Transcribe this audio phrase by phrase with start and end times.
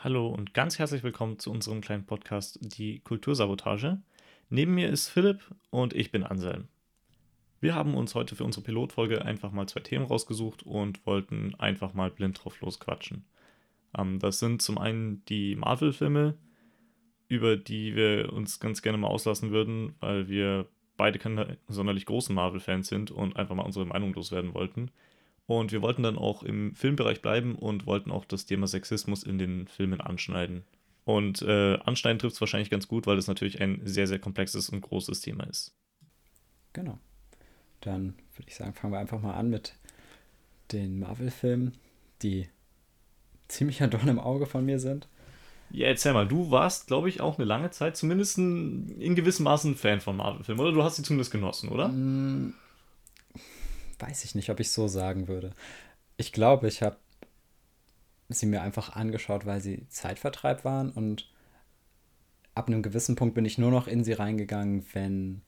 [0.00, 4.00] Hallo und ganz herzlich willkommen zu unserem kleinen Podcast Die Kultursabotage.
[4.48, 5.40] Neben mir ist Philipp
[5.70, 6.68] und ich bin Anselm.
[7.58, 11.94] Wir haben uns heute für unsere Pilotfolge einfach mal zwei Themen rausgesucht und wollten einfach
[11.94, 13.24] mal blind drauf losquatschen.
[13.98, 16.38] Ähm, das sind zum einen die Marvel-Filme,
[17.26, 22.32] über die wir uns ganz gerne mal auslassen würden, weil wir beide keine sonderlich großen
[22.32, 24.92] Marvel-Fans sind und einfach mal unsere Meinung loswerden wollten.
[25.48, 29.38] Und wir wollten dann auch im Filmbereich bleiben und wollten auch das Thema Sexismus in
[29.38, 30.62] den Filmen anschneiden.
[31.06, 34.68] Und äh, anschneiden trifft es wahrscheinlich ganz gut, weil es natürlich ein sehr, sehr komplexes
[34.68, 35.74] und großes Thema ist.
[36.74, 36.98] Genau.
[37.80, 39.74] Dann würde ich sagen, fangen wir einfach mal an mit
[40.70, 41.72] den Marvel-Filmen,
[42.20, 42.46] die
[43.48, 45.08] ziemlich ein Dorn im Auge von mir sind.
[45.70, 49.44] Ja, erzähl mal, du warst, glaube ich, auch eine lange Zeit zumindest ein, in gewissem
[49.44, 50.72] Maße ein Fan von Marvel-Filmen, oder?
[50.72, 51.88] Du hast sie zumindest genossen, oder?
[53.98, 55.54] Weiß ich nicht, ob ich so sagen würde.
[56.16, 56.96] Ich glaube, ich habe
[58.28, 61.30] sie mir einfach angeschaut, weil sie Zeitvertreib waren und
[62.54, 65.42] ab einem gewissen Punkt bin ich nur noch in sie reingegangen, wenn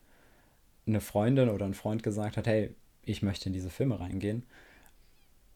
[0.87, 4.43] eine Freundin oder ein Freund gesagt hat, hey, ich möchte in diese Filme reingehen.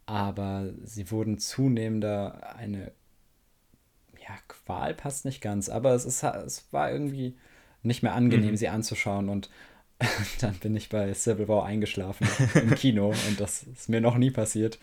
[0.06, 2.92] Aber sie wurden zunehmender eine,
[4.20, 7.36] ja, Qual passt nicht ganz, aber es, ist, es war irgendwie
[7.82, 8.58] nicht mehr angenehm, mhm.
[8.58, 9.50] sie anzuschauen und
[10.42, 14.32] dann bin ich bei Civil War eingeschlafen im Kino und das ist mir noch nie
[14.32, 14.78] passiert.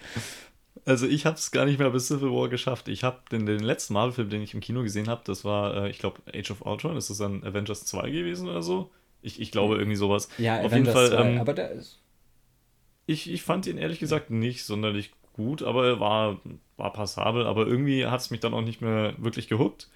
[0.84, 2.88] Also ich habe es gar nicht mehr bis Civil War geschafft.
[2.88, 5.90] Ich habe den, den letzten Marvel-Film, den ich im Kino gesehen habe, das war, äh,
[5.90, 6.96] ich glaube, Age of Ultron.
[6.96, 8.90] Ist das dann Avengers 2 gewesen oder so?
[9.20, 10.28] Ich, ich glaube irgendwie sowas.
[10.38, 11.10] Ja, Auf Avengers jeden Fall.
[11.10, 12.00] 2, ähm, aber der ist...
[13.06, 16.40] Ich, ich fand ihn ehrlich gesagt nicht sonderlich gut, aber er war,
[16.76, 17.46] war passabel.
[17.46, 19.90] Aber irgendwie hat es mich dann auch nicht mehr wirklich gehuckt.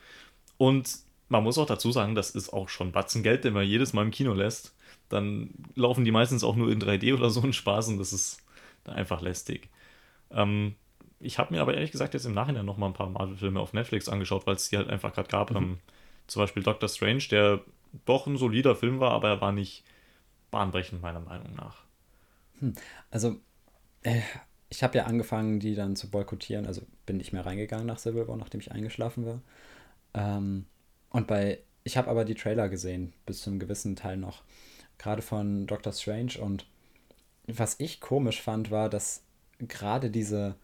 [0.58, 0.90] Und
[1.28, 4.02] man muss auch dazu sagen, das ist auch schon Batzen Geld, den man jedes Mal
[4.02, 4.75] im Kino lässt
[5.08, 8.42] dann laufen die meistens auch nur in 3D oder so ein Spaß und das ist
[8.84, 9.68] einfach lästig.
[10.30, 10.74] Ähm,
[11.18, 13.72] ich habe mir aber ehrlich gesagt jetzt im Nachhinein noch mal ein paar Marvel-Filme auf
[13.72, 15.50] Netflix angeschaut, weil es die halt einfach gerade gab.
[15.50, 15.56] Mhm.
[15.56, 15.78] Ähm,
[16.26, 17.60] zum Beispiel Doctor Strange, der
[18.04, 19.84] doch ein solider Film war, aber er war nicht
[20.50, 21.84] bahnbrechend, meiner Meinung nach.
[22.60, 22.74] Hm.
[23.10, 23.36] Also,
[24.02, 24.20] äh,
[24.68, 26.66] ich habe ja angefangen, die dann zu boykottieren.
[26.66, 29.40] Also bin nicht mehr reingegangen nach Civil War, nachdem ich eingeschlafen war.
[30.14, 30.66] Ähm,
[31.10, 34.42] und bei, ich habe aber die Trailer gesehen, bis zu einem gewissen Teil noch
[34.98, 36.34] gerade von Doctor Strange.
[36.40, 36.66] Und
[37.46, 39.22] was ich komisch fand, war, dass
[39.58, 40.56] gerade diese,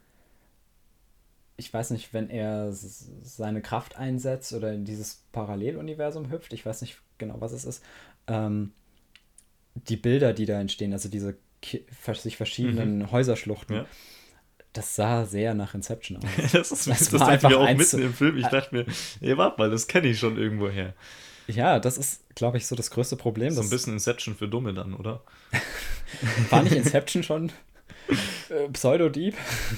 [1.56, 6.82] ich weiß nicht, wenn er seine Kraft einsetzt oder in dieses Paralleluniversum hüpft, ich weiß
[6.82, 7.84] nicht genau, was es ist,
[8.26, 8.72] ähm,
[9.74, 11.36] die Bilder, die da entstehen, also diese
[12.12, 13.12] sich verschiedenen mhm.
[13.12, 13.86] Häuserschluchten, ja.
[14.72, 16.24] das sah sehr nach Inception aus.
[16.52, 18.36] das ist, das, das dachte ich mir auch mitten im Film.
[18.36, 18.86] Ich dachte mir,
[19.20, 20.94] ey, warte mal, das kenne ich schon irgendwo her.
[21.46, 23.52] Ja, das ist, glaube ich, so das größte Problem.
[23.52, 25.22] So ein bisschen Inception für Dumme dann, oder?
[26.50, 27.52] War nicht Inception schon
[28.50, 29.34] äh, Pseudo-Deep?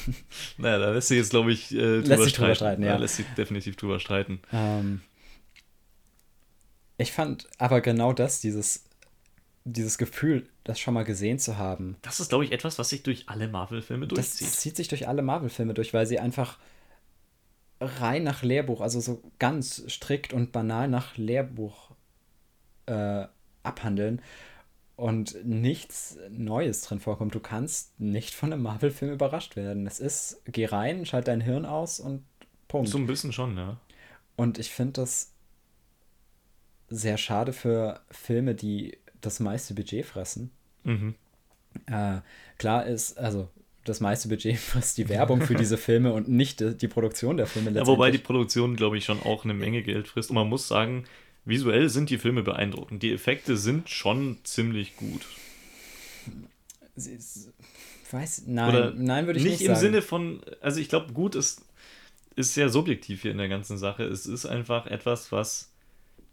[0.59, 2.83] naja, da lässt sich jetzt, glaube ich, äh, drüber, lässt sich drüber streiten.
[2.83, 2.93] ja.
[2.93, 4.41] Da lässt sich definitiv drüber streiten.
[4.53, 5.01] Ähm,
[6.99, 8.85] ich fand aber genau das, dieses,
[9.65, 11.97] dieses Gefühl, das schon mal gesehen zu haben.
[12.03, 14.49] Das ist, glaube ich, etwas, was sich durch alle Marvel-Filme durchzieht.
[14.49, 16.59] Das zieht sich durch alle Marvel-Filme durch, weil sie einfach
[17.81, 21.91] rein nach Lehrbuch, also so ganz strikt und banal nach Lehrbuch
[22.87, 23.27] äh,
[23.62, 24.23] abhandeln
[24.97, 27.34] und nichts Neues drin vorkommt.
[27.34, 29.87] Du kannst nicht von einem Marvel-Film überrascht werden.
[29.87, 32.25] Es ist, geh rein, schalt dein Hirn aus und
[32.69, 32.89] Punkt.
[32.89, 33.79] So ein bisschen schon, ja.
[34.37, 35.33] Und ich finde das
[36.89, 40.51] sehr schade für Filme, die das meiste Budget fressen.
[40.84, 41.15] Mhm.
[41.87, 42.21] Äh,
[42.59, 43.49] klar ist, also
[43.84, 47.71] das meiste Budget frisst die Werbung für diese Filme und nicht die Produktion der Filme.
[47.71, 50.31] Ja, wobei die Produktion, glaube ich, schon auch eine Menge Geld frisst.
[50.31, 51.05] Und man muss sagen,
[51.45, 53.03] visuell sind die Filme beeindruckend.
[53.03, 55.22] Die Effekte sind schon ziemlich gut.
[58.15, 59.72] weiß, nein, Oder nein, würde ich nicht, nicht sagen.
[59.72, 61.62] Nicht im Sinne von, also ich glaube, gut ist,
[62.37, 64.05] ist sehr subjektiv hier in der ganzen Sache.
[64.05, 65.71] Es ist einfach etwas, was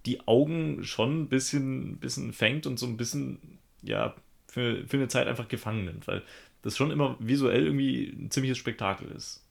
[0.05, 4.15] die Augen schon ein bisschen, bisschen fängt und so ein bisschen, ja,
[4.47, 6.07] für, für eine Zeit einfach gefangen nimmt.
[6.07, 6.23] Weil
[6.61, 9.43] das schon immer visuell irgendwie ein ziemliches Spektakel ist.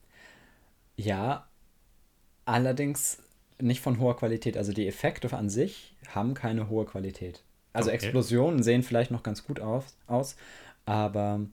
[0.97, 1.49] Ja,
[2.45, 3.23] allerdings
[3.59, 4.57] nicht von hoher Qualität.
[4.57, 7.43] Also die Effekte an sich haben keine hohe Qualität.
[7.73, 7.97] Also okay.
[7.97, 10.37] Explosionen sehen vielleicht noch ganz gut auf, aus,
[10.87, 11.47] aber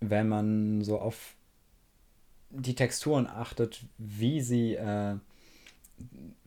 [0.00, 1.34] wenn man so auf
[2.50, 5.16] die Texturen achtet, wie sie, äh,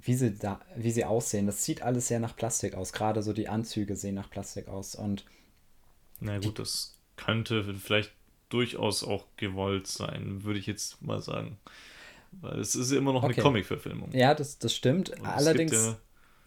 [0.01, 2.93] wie sie da, wie sie aussehen, das sieht alles sehr nach Plastik aus.
[2.93, 4.95] Gerade so die Anzüge sehen nach Plastik aus.
[4.95, 5.25] Und
[6.19, 8.11] na gut, das könnte vielleicht
[8.49, 11.57] durchaus auch gewollt sein, würde ich jetzt mal sagen.
[12.31, 13.33] Weil es ist ja immer noch okay.
[13.33, 14.11] eine Comic-Verfilmung.
[14.13, 15.09] Ja, das, das stimmt.
[15.11, 15.97] Und Allerdings ja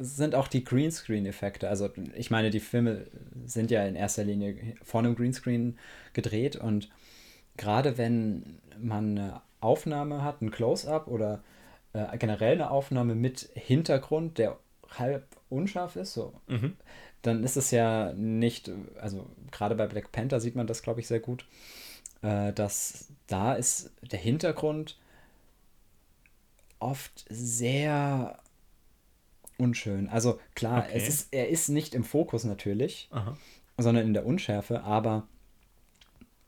[0.03, 1.69] sind auch die Greenscreen-Effekte.
[1.69, 3.07] Also ich meine, die Filme
[3.47, 5.79] sind ja in erster Linie vor einem Greenscreen
[6.13, 6.91] gedreht und
[7.57, 11.43] gerade wenn man eine Aufnahme hat, ein Close-up oder
[11.93, 14.59] äh, generell eine Aufnahme mit Hintergrund, der
[14.91, 16.77] halb unscharf ist, so, mhm.
[17.23, 18.71] dann ist es ja nicht,
[19.01, 21.47] also gerade bei Black Panther sieht man das, glaube ich, sehr gut,
[22.23, 24.99] äh, dass da ist der Hintergrund
[26.79, 28.39] oft sehr
[29.59, 30.09] unschön.
[30.09, 30.93] Also klar, okay.
[30.95, 33.37] es ist, er ist nicht im Fokus natürlich, Aha.
[33.79, 35.29] sondern in der Unschärfe, aber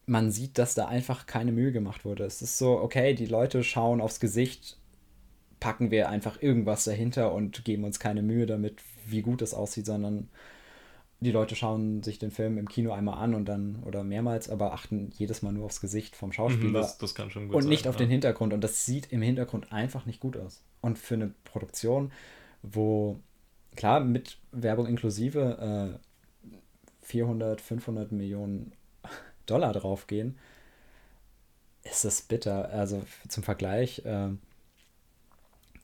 [0.06, 2.24] man sieht, dass da einfach keine Mühe gemacht wurde.
[2.24, 4.76] Es ist so, okay, die Leute schauen aufs Gesicht,
[5.60, 9.86] packen wir einfach irgendwas dahinter und geben uns keine Mühe damit, wie gut es aussieht,
[9.86, 10.28] sondern
[11.20, 14.72] die Leute schauen sich den Film im Kino einmal an und dann oder mehrmals, aber
[14.72, 16.68] achten jedes Mal nur aufs Gesicht vom Schauspieler.
[16.68, 18.00] Mhm, das, das kann schon gut und sein, nicht auf ja.
[18.00, 18.52] den Hintergrund.
[18.52, 20.62] Und das sieht im Hintergrund einfach nicht gut aus.
[20.80, 22.12] Und für eine Produktion,
[22.62, 23.20] wo,
[23.76, 28.72] klar, mit Werbung inklusive äh, 400, 500 Millionen
[29.46, 30.38] Dollar draufgehen,
[31.84, 32.70] ist es bitter.
[32.70, 34.30] Also zum Vergleich, äh,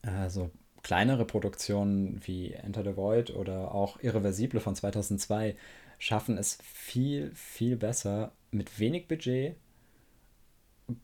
[0.02, 0.50] also
[0.82, 5.56] kleinere Produktionen wie Enter the Void oder auch Irreversible von 2002
[5.98, 9.56] schaffen es viel, viel besser, mit wenig Budget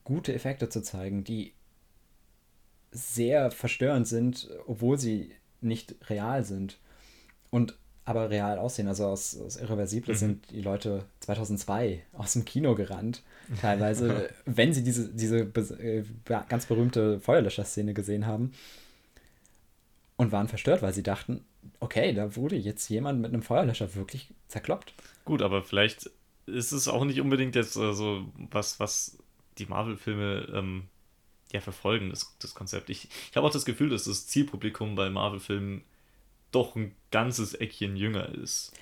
[0.05, 1.53] gute Effekte zu zeigen, die
[2.91, 6.79] sehr verstörend sind, obwohl sie nicht real sind.
[7.51, 8.89] Und aber real aussehen.
[8.89, 10.19] Also aus, aus Irreversible mhm.
[10.19, 13.23] sind die Leute 2002 aus dem Kino gerannt,
[13.61, 16.05] teilweise, wenn sie diese, diese äh,
[16.49, 18.53] ganz berühmte Feuerlöscher-Szene gesehen haben
[20.17, 21.45] und waren verstört, weil sie dachten,
[21.81, 24.95] okay, da wurde jetzt jemand mit einem Feuerlöscher wirklich zerkloppt.
[25.25, 26.11] Gut, aber vielleicht
[26.47, 29.19] ist es auch nicht unbedingt jetzt äh, so was, was
[29.59, 30.85] die Marvel-Filme ähm,
[31.53, 32.91] ja verfolgen, das, das Konzept.
[32.91, 35.83] Ich, ich habe auch das Gefühl, dass das Zielpublikum bei Marvel-Filmen
[36.53, 38.73] doch ein ganzes Eckchen jünger ist.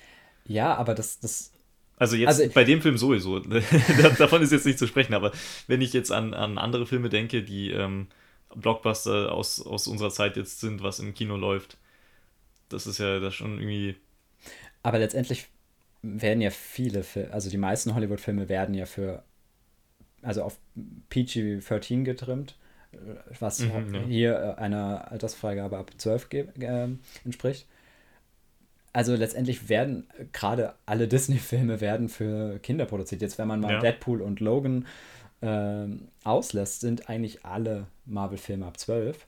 [0.45, 1.51] Ja, aber das, das
[1.97, 3.39] also jetzt also, bei dem Film sowieso.
[4.17, 5.31] Davon ist jetzt nicht zu sprechen, aber
[5.67, 8.07] wenn ich jetzt an, an andere Filme denke, die ähm,
[8.55, 11.77] Blockbuster aus, aus unserer Zeit jetzt sind, was im Kino läuft.
[12.69, 13.95] Das ist ja das schon irgendwie.
[14.83, 15.47] Aber letztendlich
[16.01, 19.23] werden ja viele Filme, also die meisten Hollywood-Filme werden ja für,
[20.21, 20.57] also auf
[21.09, 22.55] PG-13 getrimmt,
[23.39, 24.01] was mhm, ja.
[24.01, 26.87] hier einer Altersfreigabe ab 12 äh,
[27.23, 27.67] entspricht.
[28.93, 33.21] Also letztendlich werden gerade alle Disney-Filme werden für Kinder produziert.
[33.21, 33.79] Jetzt, wenn man mal ja.
[33.79, 34.85] Deadpool und Logan
[35.45, 35.87] äh,
[36.23, 39.27] auslässt, sind eigentlich alle Marvel-Filme ab 12.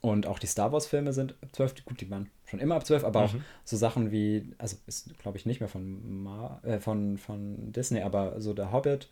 [0.00, 1.84] Und auch die Star Wars-Filme sind ab 12.
[1.86, 3.26] Gut, die waren schon immer ab 12, aber mhm.
[3.26, 3.34] auch
[3.64, 8.02] so Sachen wie, also ist glaube ich nicht mehr von, Mar äh, von, von Disney,
[8.02, 9.08] aber so der Hobbit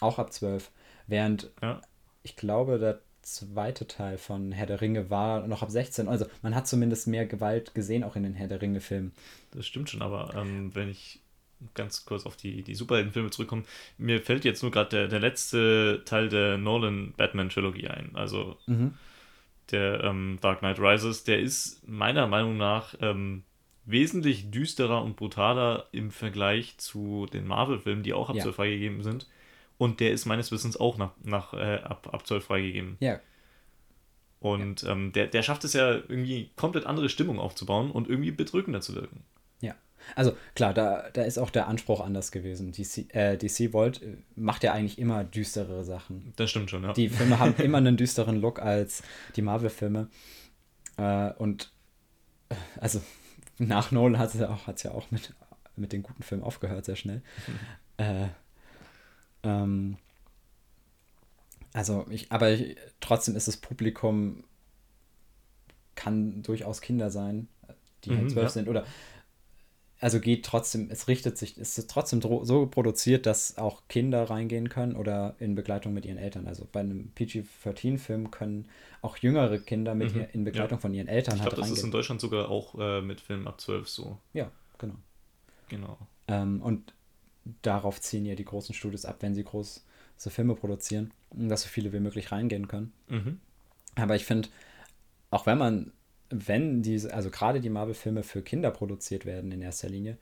[0.00, 0.70] auch ab 12.
[1.06, 1.80] Während ja.
[2.22, 6.08] ich glaube, der zweite Teil von Herr der Ringe war noch ab 16.
[6.08, 9.12] Also man hat zumindest mehr Gewalt gesehen, auch in den Herr der Ringe-Filmen.
[9.52, 11.20] Das stimmt schon, aber ähm, wenn ich
[11.74, 13.64] ganz kurz auf die, die Superheldenfilme zurückkommen.
[13.98, 18.10] Mir fällt jetzt nur gerade der, der letzte Teil der Nolan-Batman-Trilogie ein.
[18.14, 18.94] Also mhm.
[19.70, 23.44] der ähm, Dark Knight Rises, der ist meiner Meinung nach ähm,
[23.84, 28.42] wesentlich düsterer und brutaler im Vergleich zu den Marvel-Filmen, die auch ab ja.
[28.42, 29.26] 12 freigegeben sind.
[29.78, 32.96] Und der ist meines Wissens auch nach, nach äh, ab, ab 12 freigegeben.
[33.00, 33.18] Ja.
[34.38, 34.90] Und ja.
[34.90, 38.94] Ähm, der, der schafft es ja irgendwie komplett andere Stimmung aufzubauen und irgendwie bedrückender zu
[38.94, 39.24] wirken.
[40.16, 42.72] Also klar, da, da ist auch der Anspruch anders gewesen.
[42.72, 46.32] DC, äh, DC Volt äh, macht ja eigentlich immer düsterere Sachen.
[46.36, 46.92] Das stimmt schon, ja.
[46.92, 49.02] Die Filme haben immer einen düsteren Look als
[49.36, 50.08] die Marvel-Filme.
[50.96, 51.70] Äh, und
[52.48, 53.00] äh, also
[53.58, 55.34] nach Nolan hat es ja auch, hat's ja auch mit,
[55.76, 57.22] mit den guten Filmen aufgehört, sehr schnell.
[57.98, 58.30] Mhm.
[59.42, 59.96] ähm,
[61.72, 64.44] also ich, aber ich, trotzdem ist das Publikum
[65.94, 67.48] kann durchaus Kinder sein,
[68.04, 68.50] die halt mhm, zwölf ja.
[68.50, 68.84] sind oder
[70.02, 74.68] also geht trotzdem, es richtet sich, es ist trotzdem so produziert, dass auch Kinder reingehen
[74.68, 76.48] können oder in Begleitung mit ihren Eltern.
[76.48, 78.68] Also bei einem PG-13-Film können
[79.00, 80.26] auch jüngere Kinder mit mhm.
[80.32, 80.82] in Begleitung ja.
[80.82, 83.46] von ihren Eltern ich halt glaube, das ist in Deutschland sogar auch äh, mit Filmen
[83.46, 84.18] ab 12 so.
[84.32, 84.96] Ja, genau.
[85.68, 85.96] Genau.
[86.26, 86.92] Ähm, und
[87.62, 89.82] darauf ziehen ja die großen Studios ab, wenn sie große
[90.18, 92.92] Filme produzieren, dass so viele wie möglich reingehen können.
[93.06, 93.40] Mhm.
[93.94, 94.48] Aber ich finde,
[95.30, 95.92] auch wenn man
[96.32, 100.16] wenn diese, also gerade die Marvel-Filme für Kinder produziert werden in erster Linie,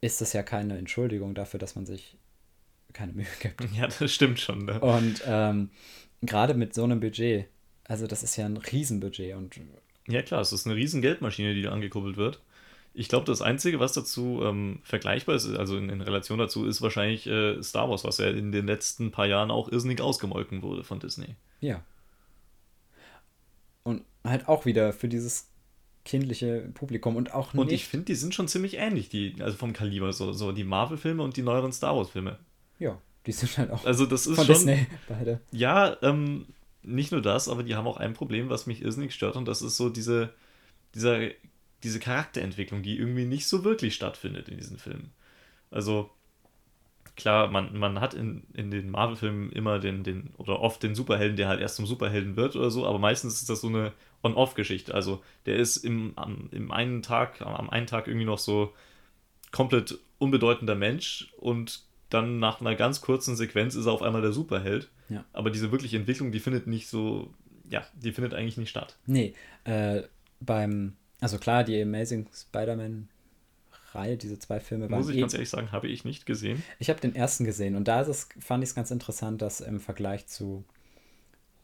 [0.00, 2.16] ist das ja keine Entschuldigung dafür, dass man sich
[2.92, 3.60] keine Mühe gibt.
[3.76, 4.64] Ja, das stimmt schon.
[4.64, 4.80] Ne?
[4.80, 5.70] Und ähm,
[6.22, 7.46] gerade mit so einem Budget,
[7.84, 9.60] also das ist ja ein Riesenbudget und
[10.08, 12.40] ja klar, es ist eine riesen Geldmaschine, die da angekuppelt wird.
[12.94, 16.82] Ich glaube, das Einzige, was dazu ähm, vergleichbar ist, also in, in, Relation dazu, ist
[16.82, 20.84] wahrscheinlich äh, Star Wars, was ja in den letzten paar Jahren auch irrsinnig ausgemolken wurde
[20.84, 21.36] von Disney.
[21.60, 21.82] Ja,
[24.24, 25.48] halt auch wieder für dieses
[26.04, 27.60] kindliche Publikum und auch nicht.
[27.60, 30.64] Und ich finde, die sind schon ziemlich ähnlich, die, also vom Kaliber, so, so die
[30.64, 32.38] Marvel-Filme und die neueren Star Wars-Filme.
[32.78, 35.40] Ja, die sind halt auch also das ist von schon, Disney beide.
[35.52, 36.46] Ja, ähm,
[36.82, 39.62] nicht nur das, aber die haben auch ein Problem, was mich irrsinnig stört, und das
[39.62, 40.34] ist so diese,
[40.94, 41.28] dieser,
[41.84, 45.12] diese Charakterentwicklung, die irgendwie nicht so wirklich stattfindet in diesen Filmen.
[45.70, 46.10] Also,
[47.16, 51.36] klar, man, man hat in, in den Marvel-Filmen immer den, den, oder oft den Superhelden,
[51.36, 53.92] der halt erst zum Superhelden wird oder so, aber meistens ist das so eine
[54.22, 54.94] On-Off-Geschichte.
[54.94, 58.72] Also, der ist im, am, im einen Tag, am einen Tag irgendwie noch so
[59.50, 64.32] komplett unbedeutender Mensch und dann nach einer ganz kurzen Sequenz ist er auf einmal der
[64.32, 64.90] Superheld.
[65.08, 65.24] Ja.
[65.32, 67.32] Aber diese wirkliche Entwicklung, die findet nicht so,
[67.68, 68.96] ja, die findet eigentlich nicht statt.
[69.06, 70.02] Nee, äh,
[70.40, 73.08] beim, also klar, die Amazing Spider-Man
[73.94, 75.00] Reihe, diese zwei Filme waren.
[75.00, 76.62] Muss ich eh, ganz ehrlich sagen, habe ich nicht gesehen.
[76.78, 79.60] Ich habe den ersten gesehen und da ist es, fand ich es ganz interessant, dass
[79.60, 80.64] im Vergleich zu,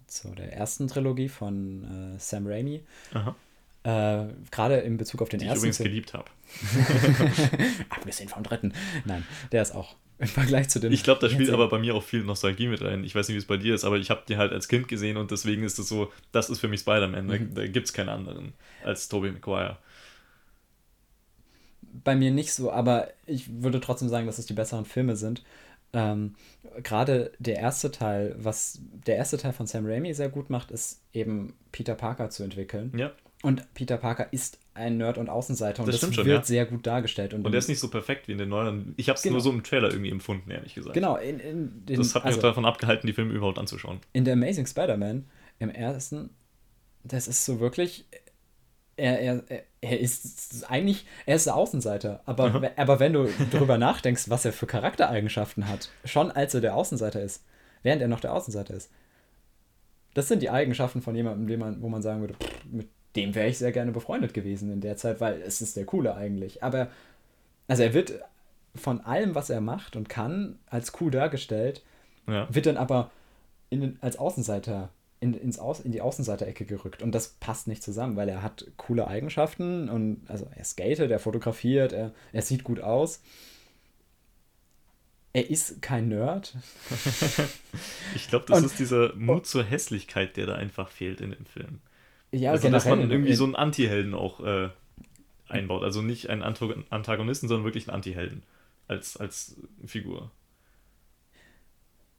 [0.06, 2.82] zu der ersten Trilogie von äh, Sam Raimi,
[3.84, 5.64] äh, gerade in Bezug auf den die ersten.
[5.64, 6.30] Die ich übrigens geliebt habe.
[7.88, 8.72] Abgesehen vom dritten.
[9.04, 10.92] Nein, der ist auch im Vergleich zu dem.
[10.92, 13.04] Ich glaube, da spielt aber bei mir auch viel Nostalgie mit rein.
[13.04, 14.88] Ich weiß nicht, wie es bei dir ist, aber ich habe die halt als Kind
[14.88, 17.26] gesehen und deswegen ist es so, das ist für mich Spider-Man.
[17.26, 17.54] Mhm.
[17.54, 18.52] Da, da gibt es keinen anderen
[18.84, 19.78] als Tobey Maguire.
[22.04, 25.42] Bei mir nicht so, aber ich würde trotzdem sagen, dass es die besseren Filme sind.
[25.92, 26.34] Ähm,
[26.82, 31.02] Gerade der erste Teil, was der erste Teil von Sam Raimi sehr gut macht, ist
[31.12, 32.92] eben Peter Parker zu entwickeln.
[32.96, 33.12] Ja.
[33.42, 36.44] Und Peter Parker ist ein Nerd und Außenseiter und das, das schon, wird ja.
[36.44, 37.34] sehr gut dargestellt.
[37.34, 38.94] Und, und der ist nicht so perfekt wie in den neuen.
[38.96, 39.34] Ich habe es genau.
[39.34, 40.94] nur so im Trailer irgendwie empfunden, ehrlich gesagt.
[40.94, 41.16] Genau.
[41.16, 44.00] In, in den, das hat mich also, davon abgehalten, die Filme überhaupt anzuschauen.
[44.12, 45.26] In der Amazing Spider-Man,
[45.58, 46.30] im ersten,
[47.04, 48.06] das ist so wirklich.
[48.98, 49.42] Er, er,
[49.80, 54.52] er ist eigentlich, er ist der Außenseiter, aber, aber wenn du darüber nachdenkst, was er
[54.52, 57.44] für Charaktereigenschaften hat, schon als er der Außenseiter ist,
[57.82, 58.90] während er noch der Außenseiter ist,
[60.14, 62.34] das sind die Eigenschaften von jemandem, dem man, wo man sagen würde,
[62.70, 65.84] mit dem wäre ich sehr gerne befreundet gewesen in der Zeit, weil es ist der
[65.84, 66.62] Coole eigentlich.
[66.62, 66.88] Aber,
[67.68, 68.20] also er wird
[68.74, 71.82] von allem, was er macht und kann, als cool dargestellt,
[72.26, 72.46] ja.
[72.52, 73.10] wird dann aber
[73.70, 77.02] in, als Außenseiter in, ins Aus, in die Außenseiterecke gerückt.
[77.02, 81.18] Und das passt nicht zusammen, weil er hat coole Eigenschaften und also er skatet, er
[81.18, 83.22] fotografiert, er, er sieht gut aus.
[85.32, 86.56] Er ist kein Nerd.
[88.14, 91.44] ich glaube, das und, ist dieser Mut zur Hässlichkeit, der da einfach fehlt in dem
[91.46, 91.80] Film.
[92.30, 94.70] Ja, also, dass man irgendwie so einen Anti-Helden auch äh,
[95.48, 95.82] einbaut.
[95.82, 98.42] Also nicht einen Antagonisten, sondern wirklich einen Anti-Helden
[98.86, 100.30] als, als Figur.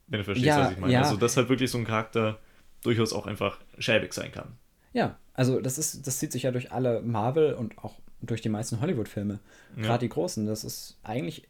[0.06, 0.92] Wenn du verstehst, ja, was ich meine.
[0.92, 1.02] Ja.
[1.02, 2.38] Also, dass halt wirklich so ein Charakter
[2.82, 4.56] durchaus auch einfach schäbig sein kann.
[4.92, 8.48] Ja, also das ist, das zieht sich ja durch alle Marvel und auch durch die
[8.48, 9.38] meisten Hollywood-Filme.
[9.76, 9.98] Gerade ja.
[9.98, 10.46] die großen.
[10.46, 11.48] Das ist eigentlich,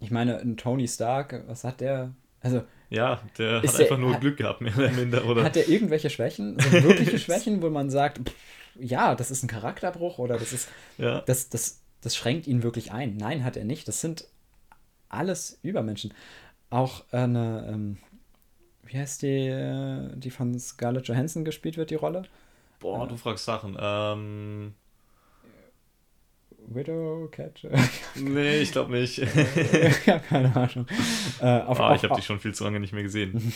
[0.00, 2.12] ich meine, ein Tony Stark, was hat der?
[2.40, 5.42] Also ja, der hat einfach nur hat, Glück gehabt, mehr oder minder, oder?
[5.42, 6.58] Hat der irgendwelche Schwächen?
[6.60, 8.34] So wirkliche Schwächen, wo man sagt, pff,
[8.78, 10.68] ja, das ist ein Charakterbruch oder das ist.
[10.98, 11.22] Ja.
[11.22, 13.16] Das, das, das schränkt ihn wirklich ein.
[13.16, 13.88] Nein, hat er nicht.
[13.88, 14.28] Das sind
[15.08, 16.12] alles Übermenschen.
[16.70, 17.96] Auch eine, ähm,
[18.86, 22.22] wie heißt die, äh, die von Scarlett Johansson gespielt wird, die Rolle?
[22.80, 23.76] Boah, äh, du fragst Sachen.
[23.80, 24.74] Ähm.
[26.68, 27.70] Widow Catcher?
[28.16, 29.18] nee, ich glaube nicht.
[30.06, 30.86] ja, keine Ahnung.
[31.40, 33.52] Äh, auf, ah, ich habe die schon viel zu lange nicht mehr gesehen.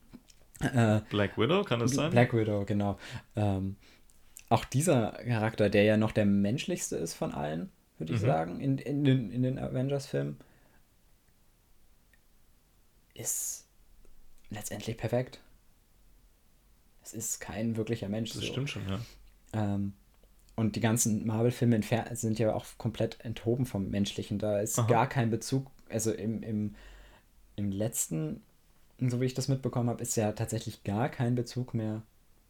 [0.60, 2.10] äh, Black Widow, kann das sein?
[2.10, 2.98] Black Widow, genau.
[3.36, 3.76] Ähm,
[4.48, 8.26] auch dieser Charakter, der ja noch der menschlichste ist von allen, würde ich mhm.
[8.26, 10.38] sagen, in, in den, in den Avengers-Filmen,
[13.14, 13.69] ist
[14.50, 15.40] letztendlich perfekt.
[17.02, 18.30] Es ist kein wirklicher Mensch.
[18.32, 18.46] Das so.
[18.46, 19.00] stimmt schon, ja.
[19.52, 19.94] Ähm,
[20.56, 21.80] und die ganzen Marvel-Filme
[22.12, 24.38] sind ja auch komplett enthoben vom Menschlichen.
[24.38, 24.86] Da ist Aha.
[24.86, 26.74] gar kein Bezug, also im, im,
[27.56, 28.42] im letzten,
[28.98, 32.02] so wie ich das mitbekommen habe, ist ja tatsächlich gar kein Bezug mehr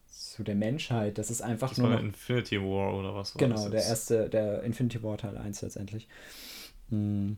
[0.09, 1.19] zu der Menschheit.
[1.19, 1.91] Das ist einfach das nur.
[1.91, 5.63] War Infinity War oder was war Genau, das der erste, der Infinity War Teil 1
[5.63, 6.09] letztendlich.
[6.89, 7.37] Hm.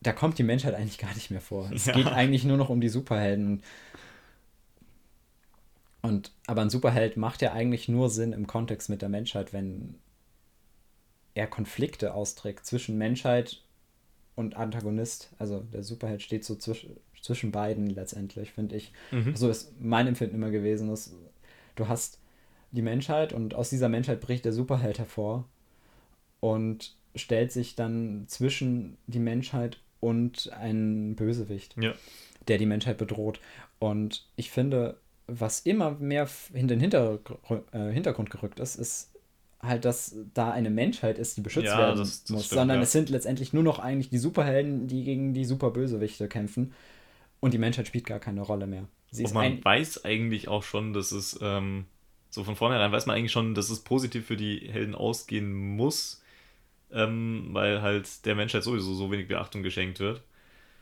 [0.00, 1.70] Da kommt die Menschheit eigentlich gar nicht mehr vor.
[1.72, 1.92] Es ja.
[1.92, 3.62] geht eigentlich nur noch um die Superhelden.
[6.02, 9.96] Und, aber ein Superheld macht ja eigentlich nur Sinn im Kontext mit der Menschheit, wenn
[11.34, 13.62] er Konflikte austrägt zwischen Menschheit
[14.36, 15.30] und Antagonist.
[15.38, 16.86] Also der Superheld steht so zwisch
[17.20, 18.92] zwischen beiden letztendlich, finde ich.
[19.10, 19.34] Mhm.
[19.34, 21.14] So ist mein Empfinden immer gewesen, dass
[21.74, 22.20] du hast
[22.70, 25.44] die Menschheit und aus dieser Menschheit bricht der Superheld hervor
[26.40, 31.94] und stellt sich dann zwischen die Menschheit und einen Bösewicht, ja.
[32.46, 33.40] der die Menschheit bedroht.
[33.78, 37.38] Und ich finde, was immer mehr in den Hintergr
[37.72, 39.12] äh, Hintergrund gerückt ist, ist
[39.60, 42.76] halt, dass da eine Menschheit ist, die beschützt ja, werden das, das muss, stimmt, sondern
[42.78, 42.82] ja.
[42.82, 46.72] es sind letztendlich nur noch eigentlich die Superhelden, die gegen die Superbösewichte kämpfen
[47.40, 48.86] und die Menschheit spielt gar keine Rolle mehr.
[49.10, 51.86] Sie und man ein weiß eigentlich auch schon, dass es ähm,
[52.30, 56.22] so von vornherein weiß man eigentlich schon, dass es positiv für die Helden ausgehen muss,
[56.92, 60.22] ähm, weil halt der Menschheit sowieso so wenig Beachtung geschenkt wird.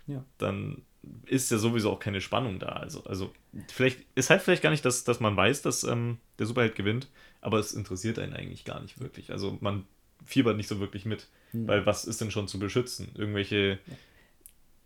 [0.07, 0.25] Ja.
[0.39, 0.83] Dann
[1.27, 2.69] ist ja sowieso auch keine Spannung da.
[2.69, 3.33] Also, also
[3.69, 7.09] vielleicht ist halt vielleicht gar nicht, dass, dass man weiß, dass ähm, der Superheld gewinnt,
[7.41, 9.31] aber es interessiert einen eigentlich gar nicht wirklich.
[9.31, 9.85] Also man
[10.25, 11.69] fiebert nicht so wirklich mit, hm.
[11.69, 13.09] weil was ist denn schon zu beschützen?
[13.15, 13.79] Irgendwelche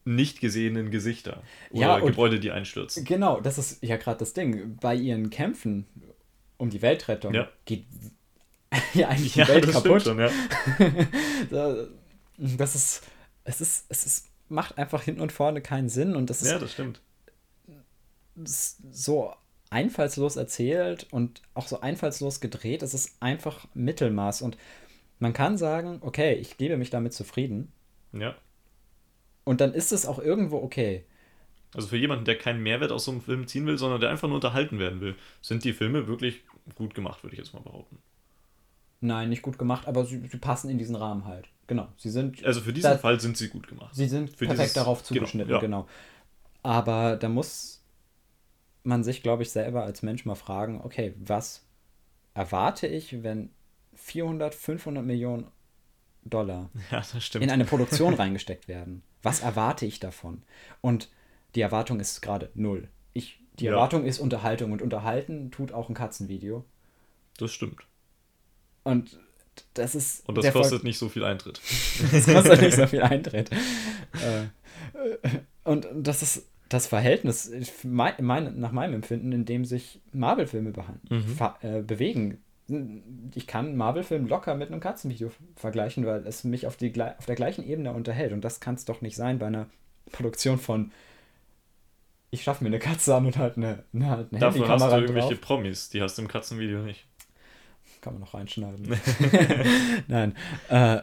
[0.05, 3.05] nicht gesehenen Gesichter oder ja, Gebäude, die einstürzen.
[3.05, 4.77] Genau, das ist ja gerade das Ding.
[4.81, 5.87] Bei ihren Kämpfen
[6.57, 7.49] um die Weltrettung ja.
[7.65, 7.85] geht
[8.95, 10.03] ja eigentlich die ja, Welt kaputt.
[10.03, 10.31] Schon, ja.
[12.39, 13.03] das ist,
[13.45, 16.51] es ist, es ist, macht einfach hinten und vorne keinen Sinn und das ist.
[16.51, 17.01] Ja, das stimmt.
[18.45, 19.35] So
[19.71, 22.83] einfallslos erzählt und auch so einfallslos gedreht.
[22.83, 24.57] Es ist einfach Mittelmaß und
[25.19, 27.73] man kann sagen, okay, ich gebe mich damit zufrieden.
[28.13, 28.35] Ja.
[29.45, 31.05] Und dann ist es auch irgendwo okay.
[31.75, 34.29] Also für jemanden, der keinen Mehrwert aus so einem Film ziehen will, sondern der einfach
[34.29, 36.43] nur unterhalten werden will, sind die Filme wirklich
[36.75, 37.99] gut gemacht, würde ich jetzt mal behaupten.
[39.01, 41.49] Nein, nicht gut gemacht, aber sie, sie passen in diesen Rahmen halt.
[41.67, 41.89] Genau.
[41.97, 42.45] Sie sind.
[42.45, 43.95] Also für diesen da, Fall sind sie gut gemacht.
[43.95, 45.61] Sie sind für perfekt dieses, darauf genau, zugeschnitten, genau, ja.
[45.61, 45.87] genau.
[46.63, 47.83] Aber da muss
[48.83, 51.65] man sich, glaube ich, selber als Mensch mal fragen, okay, was
[52.35, 53.51] erwarte ich, wenn
[53.95, 55.47] 400, 500 Millionen
[56.25, 57.03] Dollar ja,
[57.39, 59.03] in eine Produktion reingesteckt werden?
[59.23, 60.43] Was erwarte ich davon?
[60.81, 61.09] Und
[61.55, 62.89] die Erwartung ist gerade null.
[63.13, 63.73] Ich, die ja.
[63.73, 66.65] Erwartung ist Unterhaltung und Unterhalten tut auch ein Katzenvideo.
[67.39, 67.87] Das stimmt.
[68.91, 69.19] Und
[69.75, 70.29] das ist.
[70.29, 71.61] Und das kostet Vol nicht so viel Eintritt.
[72.13, 73.51] das kostet nicht so viel Eintritt.
[73.51, 74.47] Äh,
[75.65, 77.51] und das ist das Verhältnis,
[77.83, 78.15] mein,
[78.59, 80.73] nach meinem Empfinden, in dem sich Marvel-Filme
[81.09, 81.39] mhm.
[81.63, 82.39] äh, bewegen.
[83.35, 87.35] Ich kann Marvel-Film locker mit einem Katzenvideo vergleichen, weil es mich auf, die, auf der
[87.35, 88.33] gleichen Ebene unterhält.
[88.33, 89.67] Und das kann es doch nicht sein bei einer
[90.13, 90.93] Produktion von
[92.33, 95.35] ich schaffe mir eine Katze an und halt eine, eine, eine Dafür hast du irgendwelche
[95.35, 95.41] drauf.
[95.41, 97.05] Promis, die hast du im Katzenvideo nicht.
[98.01, 98.89] Kann man noch reinschneiden.
[100.09, 100.35] Nein.
[100.69, 101.03] Äh,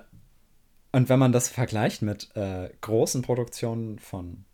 [0.92, 4.46] und wenn man das vergleicht mit äh, großen Produktionen von,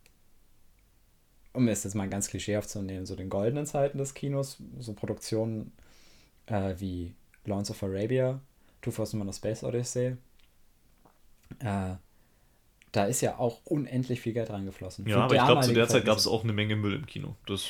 [1.53, 4.93] um es jetzt mal ganz klischeehaft zu nehmen, so den goldenen Zeiten des Kinos, so
[4.93, 5.71] Produktionen
[6.47, 7.13] äh, wie
[7.45, 8.41] Lawrence of Arabia,
[8.81, 10.17] Two Thousand One Space Odyssey,
[11.59, 11.95] äh,
[12.91, 15.07] da ist ja auch unendlich viel Geld reingeflossen.
[15.07, 17.35] Ja, aber ich glaube, zu der Zeit gab es auch eine Menge Müll im Kino.
[17.47, 17.67] Das,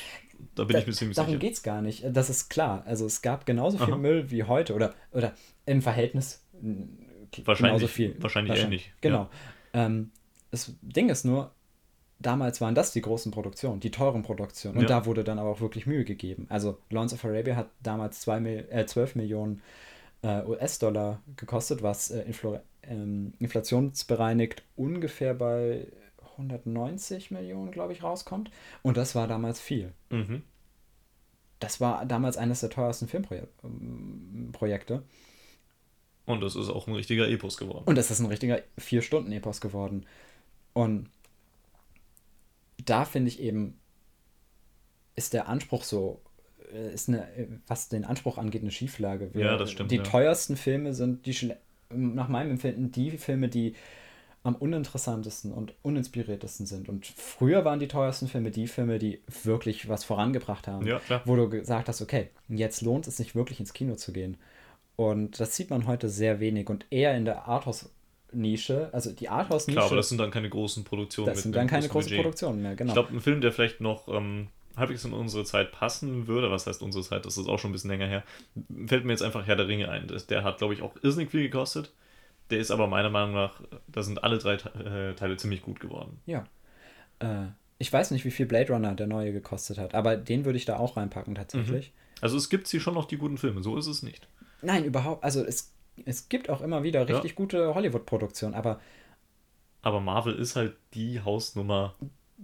[0.54, 1.38] da bin da, ich mir ziemlich darum sicher.
[1.38, 2.04] Darum geht es gar nicht.
[2.12, 2.82] Das ist klar.
[2.86, 3.96] Also es gab genauso viel Aha.
[3.96, 5.34] Müll wie heute oder, oder
[5.66, 6.44] im Verhältnis
[7.44, 8.16] wahrscheinlich, genauso viel.
[8.18, 8.92] Wahrscheinlich, wahrscheinlich ähnlich.
[9.00, 9.28] Genau.
[9.72, 9.86] Ja.
[9.86, 10.10] Ähm,
[10.50, 11.52] das Ding ist nur,
[12.20, 14.76] damals waren das die großen Produktionen, die teuren Produktionen.
[14.78, 14.88] Und ja.
[14.88, 16.46] da wurde dann aber auch wirklich Mühe gegeben.
[16.48, 19.62] Also Lawrence of Arabia hat damals zwei, äh, 12 Millionen
[20.22, 22.24] äh, US-Dollar gekostet, was äh,
[22.84, 25.86] ähm, inflationsbereinigt ungefähr bei
[26.38, 28.50] 190 Millionen, glaube ich, rauskommt.
[28.82, 29.92] Und das war damals viel.
[30.10, 30.42] Mhm.
[31.60, 34.94] Das war damals eines der teuersten Filmprojekte.
[34.94, 35.02] Ähm,
[36.26, 37.84] Und das ist auch ein richtiger Epos geworden.
[37.86, 40.06] Und das ist ein richtiger Vier-Stunden-Epos geworden.
[40.72, 41.08] Und
[42.84, 43.78] da finde ich eben,
[45.16, 46.20] ist der Anspruch so,
[46.72, 47.26] äh, ist eine,
[47.66, 49.32] was den Anspruch angeht, eine Schieflage.
[49.32, 49.90] Wir, ja, das stimmt.
[49.90, 50.02] Die ja.
[50.02, 51.54] teuersten Filme sind die
[51.90, 53.74] nach meinem Empfinden die Filme, die
[54.44, 56.90] am uninteressantesten und uninspiriertesten sind.
[56.90, 60.86] Und früher waren die teuersten Filme die Filme, die wirklich was vorangebracht haben.
[60.86, 64.36] Ja, wo du gesagt hast, okay, jetzt lohnt es sich wirklich ins Kino zu gehen.
[64.96, 68.90] Und das sieht man heute sehr wenig und eher in der Arthouse-Nische.
[68.92, 69.76] Also die Arthouse-Nische.
[69.76, 71.32] Klar, aber das sind dann keine großen Produktionen.
[71.32, 72.22] Das sind dann keine großen Budget.
[72.22, 72.90] Produktionen mehr, genau.
[72.90, 76.66] Ich glaube, ein Film, der vielleicht noch ähm, halbwegs in unsere Zeit passen würde, was
[76.66, 78.24] heißt unsere Zeit, das ist auch schon ein bisschen länger her,
[78.86, 80.06] fällt mir jetzt einfach Herr der Ringe ein.
[80.28, 81.92] Der hat, glaube ich, auch irrsinnig viel gekostet.
[82.50, 86.20] Der ist aber meiner Meinung nach, da sind alle drei äh, Teile ziemlich gut geworden.
[86.26, 86.46] Ja.
[87.20, 87.46] Äh,
[87.78, 90.64] ich weiß nicht, wie viel Blade Runner der neue gekostet hat, aber den würde ich
[90.64, 91.88] da auch reinpacken tatsächlich.
[91.88, 92.20] Mhm.
[92.20, 94.28] Also es gibt sie schon noch die guten Filme, so ist es nicht.
[94.62, 95.24] Nein, überhaupt.
[95.24, 97.36] Also es, es gibt auch immer wieder richtig ja.
[97.36, 98.80] gute Hollywood-Produktionen, aber.
[99.82, 101.94] Aber Marvel ist halt die Hausnummer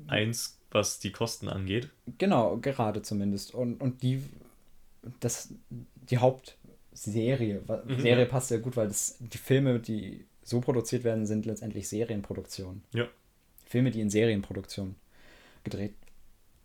[0.08, 1.90] 1 was die Kosten angeht.
[2.18, 3.54] Genau, gerade zumindest.
[3.54, 4.22] Und, und die,
[5.20, 6.18] das, die
[6.92, 8.00] Hauptserie, mhm.
[8.00, 12.83] Serie passt ja gut, weil das, die Filme, die so produziert werden, sind letztendlich Serienproduktionen.
[12.92, 13.07] Ja.
[13.64, 14.96] Filme, die in Serienproduktion
[15.62, 15.94] gedreht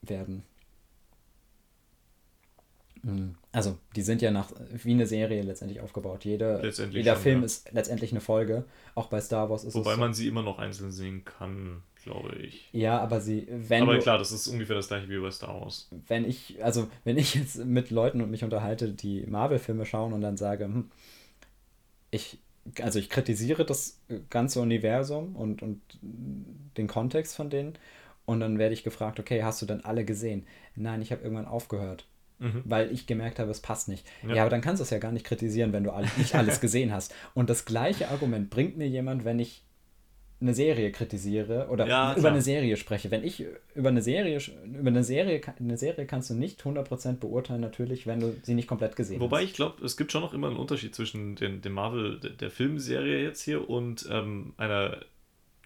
[0.02, 0.44] werden.
[3.04, 3.36] Mhm.
[3.52, 4.52] Also, die sind ja nach
[4.84, 6.26] wie eine Serie letztendlich aufgebaut.
[6.26, 7.46] Jede, jeder schon, Film ja.
[7.46, 8.66] ist letztendlich eine Folge.
[8.96, 9.98] Auch bei Star Wars ist Wobei es.
[9.98, 12.70] Wobei man sie immer noch einzeln sehen kann glaube ich.
[12.72, 13.82] Ja, aber sie, wenn.
[13.84, 15.90] Aber klar, das ist ungefähr das gleiche wie bei Star Wars.
[16.08, 20.22] Wenn ich, also wenn ich jetzt mit Leuten und mich unterhalte, die Marvel-Filme schauen und
[20.22, 20.92] dann sage, hm,
[22.12, 22.38] ich,
[22.80, 27.74] also ich kritisiere das ganze Universum und, und den Kontext von denen.
[28.26, 30.46] Und dann werde ich gefragt, okay, hast du denn alle gesehen?
[30.76, 32.06] Nein, ich habe irgendwann aufgehört.
[32.40, 32.64] Mhm.
[32.66, 34.06] Weil ich gemerkt habe, es passt nicht.
[34.28, 34.36] Ja.
[34.36, 36.92] ja, aber dann kannst du es ja gar nicht kritisieren, wenn du nicht alles gesehen
[36.92, 37.14] hast.
[37.34, 39.65] Und das gleiche Argument bringt mir jemand, wenn ich
[40.42, 43.10] eine Serie kritisiere oder ja, über eine Serie spreche.
[43.10, 47.62] Wenn ich über eine Serie, über eine Serie, eine Serie kannst du nicht 100% beurteilen,
[47.62, 49.32] natürlich, wenn du sie nicht komplett gesehen Wobei hast.
[49.32, 52.52] Wobei ich glaube, es gibt schon noch immer einen Unterschied zwischen den, dem Marvel, der,
[52.52, 54.98] Filmserie jetzt hier und ähm, einer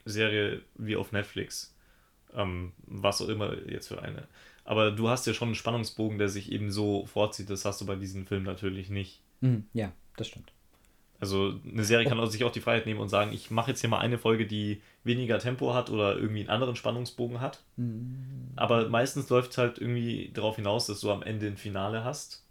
[0.06, 1.76] Serie wie auf Netflix.
[2.36, 4.28] Ähm, was auch immer jetzt für eine.
[4.66, 7.50] Aber du hast ja schon einen Spannungsbogen, der sich eben so vorzieht.
[7.50, 9.24] Das hast du bei diesem Film natürlich nicht.
[9.42, 10.54] Mhm, ja, das stimmt.
[11.20, 13.90] Also eine Serie kann sich auch die Freiheit nehmen und sagen, ich mache jetzt hier
[13.90, 17.62] mal eine Folge, die weniger Tempo hat oder irgendwie einen anderen Spannungsbogen hat.
[17.76, 18.54] Mhm.
[18.56, 22.46] Aber meistens läuft es halt irgendwie darauf hinaus, dass du am Ende ein Finale hast.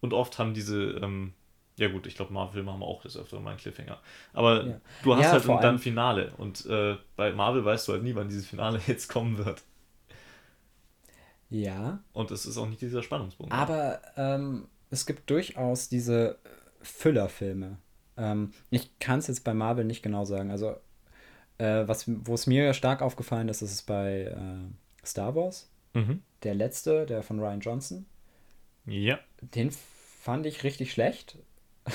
[0.00, 1.32] Und oft haben diese, ähm,
[1.76, 3.98] ja gut, ich glaube, Marvel-Filme haben auch das öfter mal einen Cliffhanger.
[4.32, 4.80] Aber ja.
[5.02, 6.32] du hast ja, halt dann ein Finale.
[6.38, 9.62] Und äh, bei Marvel weißt du halt nie, wann dieses Finale jetzt kommen wird.
[11.50, 11.98] Ja.
[12.12, 13.52] Und es ist auch nicht dieser Spannungsbogen.
[13.52, 16.38] Aber ähm, es gibt durchaus diese
[16.82, 17.78] Füllerfilme.
[18.16, 20.50] Ähm, ich kann es jetzt bei Marvel nicht genau sagen.
[20.50, 20.76] Also,
[21.58, 25.70] äh, was, wo es mir stark aufgefallen ist, ist es bei äh, Star Wars.
[25.94, 26.22] Mhm.
[26.42, 28.06] Der letzte, der von Ryan Johnson.
[28.86, 29.18] Ja.
[29.40, 31.38] Den fand ich richtig schlecht.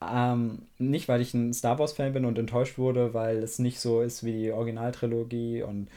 [0.00, 4.00] ähm, nicht, weil ich ein Star Wars-Fan bin und enttäuscht wurde, weil es nicht so
[4.00, 5.88] ist wie die Originaltrilogie und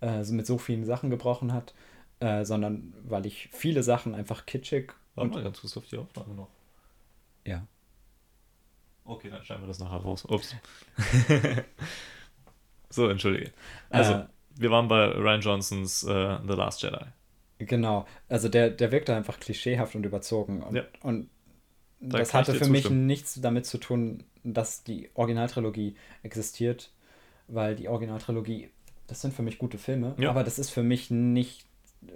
[0.00, 1.74] äh, mit so vielen Sachen gebrochen hat,
[2.20, 4.92] äh, sondern weil ich viele Sachen einfach kitschig.
[5.14, 6.48] Warte mal ganz kurz auf die Aufnahme noch.
[7.44, 7.66] Ja.
[9.04, 10.24] Okay, dann schneiden wir das nachher raus.
[10.24, 10.54] Ups.
[12.90, 13.52] so, entschuldige.
[13.90, 14.26] Also, äh,
[14.56, 17.04] wir waren bei Ryan Johnsons uh, The Last Jedi.
[17.58, 18.06] Genau.
[18.28, 20.62] Also, der, der wirkte einfach klischeehaft und überzogen.
[20.62, 20.84] Und, ja.
[21.02, 21.28] und
[22.00, 26.90] da das hatte für mich nichts damit zu tun, dass die Originaltrilogie existiert,
[27.46, 28.70] weil die Originaltrilogie,
[29.06, 30.30] das sind für mich gute Filme, ja.
[30.30, 31.66] aber das ist für mich nicht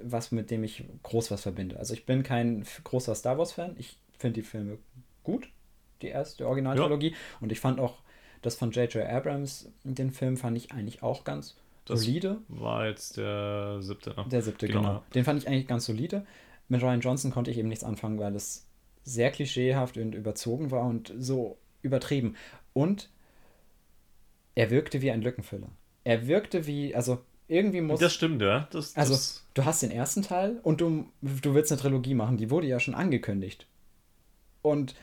[0.03, 1.79] was, mit dem ich groß was verbinde.
[1.79, 3.77] Also, ich bin kein großer Star Wars-Fan.
[3.79, 4.79] Ich finde die Filme
[5.29, 5.51] gut,
[6.01, 7.11] die erste Originaltrilogie.
[7.11, 7.17] Ja.
[7.41, 7.99] Und ich fand auch
[8.41, 9.05] das von J.J.
[9.05, 12.39] Abrams, den Film, fand ich eigentlich auch ganz das solide.
[12.49, 14.15] War jetzt der siebte.
[14.17, 14.25] Ne?
[14.31, 14.81] Der siebte, genau.
[14.81, 15.03] genau.
[15.15, 16.25] Den fand ich eigentlich ganz solide.
[16.69, 18.67] Mit Ryan Johnson konnte ich eben nichts anfangen, weil es
[19.05, 22.37] sehr klischeehaft und überzogen war und so übertrieben.
[22.73, 23.11] Und
[24.55, 25.69] er wirkte wie ein Lückenfüller.
[26.05, 28.01] Er wirkte wie, also irgendwie muss.
[28.01, 28.69] Das stimmt, ja.
[28.71, 32.51] Das, also, du hast den ersten Teil und du, du willst eine Trilogie machen, die
[32.51, 33.67] wurde ja schon angekündigt.
[34.63, 34.95] Und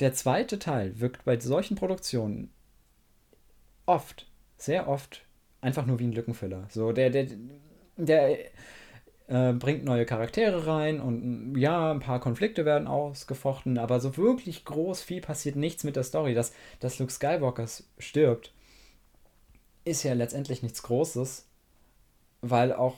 [0.00, 2.50] der zweite Teil wirkt bei solchen Produktionen
[3.86, 5.24] oft, sehr oft,
[5.60, 6.66] einfach nur wie ein Lückenfüller.
[6.70, 7.28] So, der, der,
[7.96, 8.38] der
[9.28, 14.64] äh, bringt neue Charaktere rein und ja, ein paar Konflikte werden ausgefochten, aber so wirklich
[14.64, 16.34] groß viel passiert nichts mit der Story.
[16.34, 17.66] Dass, dass Luke Skywalker
[17.98, 18.52] stirbt,
[19.84, 21.48] ist ja letztendlich nichts Großes,
[22.42, 22.96] weil auch,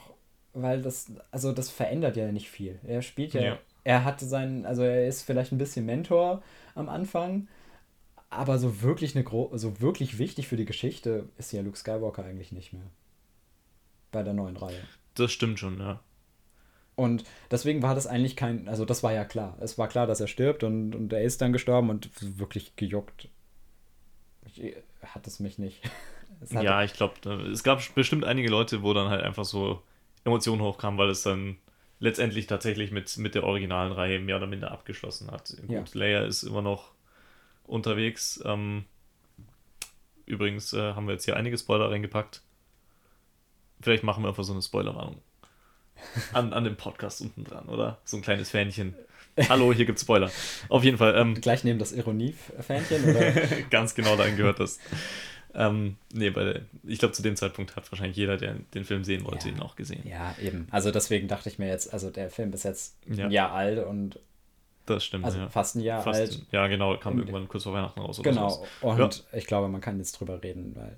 [0.53, 2.81] weil das, also das verändert ja nicht viel.
[2.87, 6.43] Er spielt ja, ja er hatte seinen, also er ist vielleicht ein bisschen Mentor
[6.75, 7.49] am Anfang,
[8.31, 12.25] aber so wirklich eine Gro so wirklich wichtig für die Geschichte ist ja Luke Skywalker
[12.25, 12.91] eigentlich nicht mehr.
[14.11, 14.81] Bei der neuen Reihe.
[15.15, 16.01] Das stimmt schon, ja.
[16.95, 19.57] Und deswegen war das eigentlich kein, also das war ja klar.
[19.61, 23.29] Es war klar, dass er stirbt und, und er ist dann gestorben und wirklich gejuckt.
[24.45, 25.81] Ich, hat es mich nicht.
[26.41, 27.15] Es ja, ich glaube,
[27.51, 29.83] es gab bestimmt einige Leute, wo dann halt einfach so
[30.23, 31.57] Emotionen hochkamen, weil es dann
[32.01, 35.57] letztendlich tatsächlich mit, mit der originalen Reihe mehr oder minder abgeschlossen hat.
[35.67, 35.85] Gut, ja.
[35.93, 36.93] Leia ist immer noch
[37.65, 38.41] unterwegs.
[38.45, 38.85] Ähm,
[40.27, 42.43] übrigens äh, haben wir jetzt hier einige Spoiler reingepackt.
[43.81, 45.21] Vielleicht machen wir einfach so eine Spoilerwarnung.
[46.33, 47.99] An, an dem Podcast unten dran, oder?
[48.05, 48.95] So ein kleines Fähnchen.
[49.49, 50.31] Hallo, hier gibt's Spoiler.
[50.69, 51.17] Auf jeden Fall.
[51.17, 53.33] Ähm, Gleich neben das Ironie-Fähnchen, oder?
[53.71, 54.79] Ganz genau, dahin gehört das.
[55.59, 59.25] Ähm, nee, weil ich glaube, zu dem Zeitpunkt hat wahrscheinlich jeder, der den Film sehen
[59.25, 59.57] wollte, ja.
[59.57, 60.07] ihn auch gesehen.
[60.09, 60.69] Ja, eben.
[60.71, 63.25] Also deswegen dachte ich mir jetzt, also der Film ist jetzt ja.
[63.25, 64.21] ein Jahr alt und
[64.87, 65.25] das stimmt.
[65.25, 65.49] Also ja.
[65.49, 66.47] fast ein Jahr fast, alt.
[66.53, 68.21] Ja, genau, kam und, irgendwann kurz vor Weihnachten raus.
[68.21, 68.49] Oder genau.
[68.49, 69.01] Sowas.
[69.01, 70.97] Und ich glaube, man kann jetzt drüber reden, weil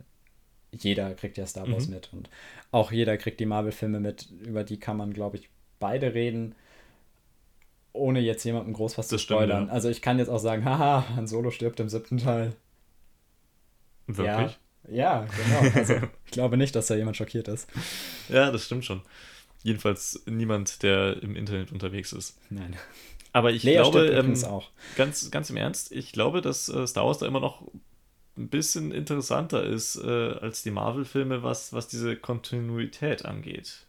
[0.73, 1.94] jeder kriegt ja Star Wars mhm.
[1.94, 2.29] mit und
[2.70, 6.55] auch jeder kriegt die Marvel-Filme mit, über die kann man, glaube ich, beide reden,
[7.94, 9.57] ohne jetzt jemandem groß was das zu spoilern.
[9.57, 9.75] Stimmt, ja.
[9.75, 12.53] Also ich kann jetzt auch sagen, haha, Han Solo stirbt im siebten Teil.
[14.16, 14.59] Wirklich?
[14.88, 15.79] Ja, ja genau.
[15.79, 15.94] Also
[16.27, 17.68] ich glaube nicht, dass da jemand schockiert ist.
[18.29, 19.03] Ja, das stimmt schon.
[19.62, 22.38] Jedenfalls niemand, der im Internet unterwegs ist.
[22.51, 22.77] Nein.
[23.33, 24.35] Aber ich Lea glaube, ähm.
[24.96, 27.62] Ganz, ganz im Ernst, ich glaube, dass äh, Star Wars da immer noch
[28.37, 33.87] ein bisschen interessanter ist äh, als die Marvel-Filme, was, was diese Kontinuität angeht.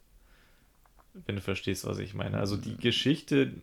[1.25, 2.37] Wenn du verstehst, was ich meine.
[2.37, 3.53] Also die Geschichte,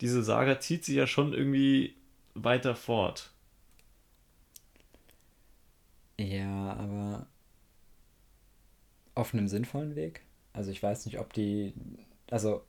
[0.00, 1.94] diese Saga zieht sich ja schon irgendwie
[2.34, 3.30] weiter fort.
[6.20, 7.26] Ja, aber
[9.14, 10.22] auf einem sinnvollen Weg.
[10.52, 11.72] Also ich weiß nicht, ob die,
[12.30, 12.62] also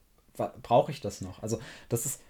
[0.63, 1.41] brauche ich das noch?
[1.43, 1.59] Also
[1.89, 2.21] das ist.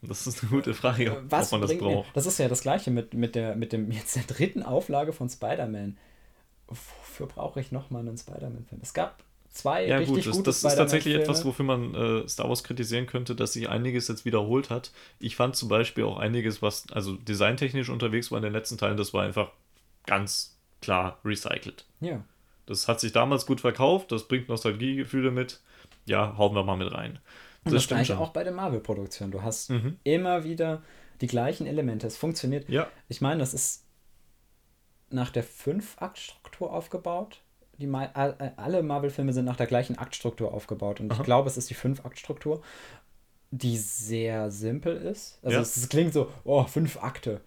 [0.00, 2.06] Das ist eine gute Frage, ob, Was ob man das braucht.
[2.06, 2.12] Mir?
[2.14, 5.28] Das ist ja das gleiche mit, mit, der, mit dem jetzt der dritten Auflage von
[5.28, 5.98] Spider-Man.
[6.66, 8.80] Wofür brauche ich nochmal einen Spider-Man-Film?
[8.82, 12.48] Es gab zwei ja, richtig gut, das, das ist tatsächlich etwas, wofür man äh, Star
[12.48, 14.92] Wars kritisieren könnte, dass sich einiges jetzt wiederholt hat.
[15.18, 18.96] Ich fand zum Beispiel auch einiges, was also designtechnisch unterwegs war in den letzten Teilen,
[18.96, 19.52] das war einfach
[20.06, 21.86] ganz klar recycelt.
[22.00, 22.24] Ja.
[22.66, 25.60] Das hat sich damals gut verkauft, das bringt Nostalgiegefühle mit.
[26.06, 27.18] Ja, hauen wir mal mit rein.
[27.64, 29.30] Und das, das gleiche auch bei der Marvel-Produktion.
[29.30, 29.98] Du hast mhm.
[30.04, 30.82] immer wieder
[31.20, 32.06] die gleichen Elemente.
[32.06, 32.68] Es funktioniert.
[32.68, 32.88] Ja.
[33.08, 33.84] Ich meine, das ist
[35.10, 37.40] nach der Fünf-Akt-Struktur aufgebaut.
[37.78, 41.00] Die, alle Marvel-Filme sind nach der gleichen Aktstruktur aufgebaut.
[41.00, 41.20] Und Aha.
[41.20, 42.62] ich glaube, es ist die Fünf-Akt-Struktur,
[43.50, 45.38] die sehr simpel ist.
[45.42, 45.62] Also ja.
[45.62, 47.40] es, es, klingt so, oh, fünf Akte.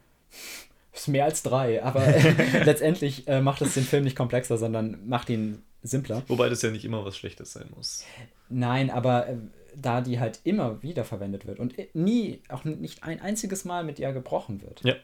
[0.93, 2.05] Ist mehr als drei, aber
[2.65, 6.23] letztendlich äh, macht es den Film nicht komplexer, sondern macht ihn simpler.
[6.27, 8.03] Wobei das ja nicht immer was Schlechtes sein muss.
[8.49, 9.37] Nein, aber äh,
[9.75, 13.99] da die halt immer wieder verwendet wird und nie, auch nicht ein einziges Mal mit
[13.99, 14.95] ihr gebrochen wird, ja.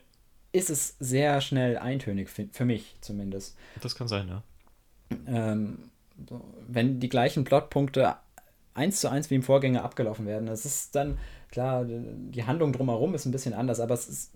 [0.51, 3.57] ist es sehr schnell eintönig, für, für mich zumindest.
[3.81, 4.43] Das kann sein, ja.
[5.27, 5.89] Ähm,
[6.67, 8.15] wenn die gleichen Plotpunkte
[8.73, 11.17] eins zu eins wie im Vorgänger abgelaufen werden, es ist dann,
[11.51, 14.33] klar, die Handlung drumherum ist ein bisschen anders, aber es ist,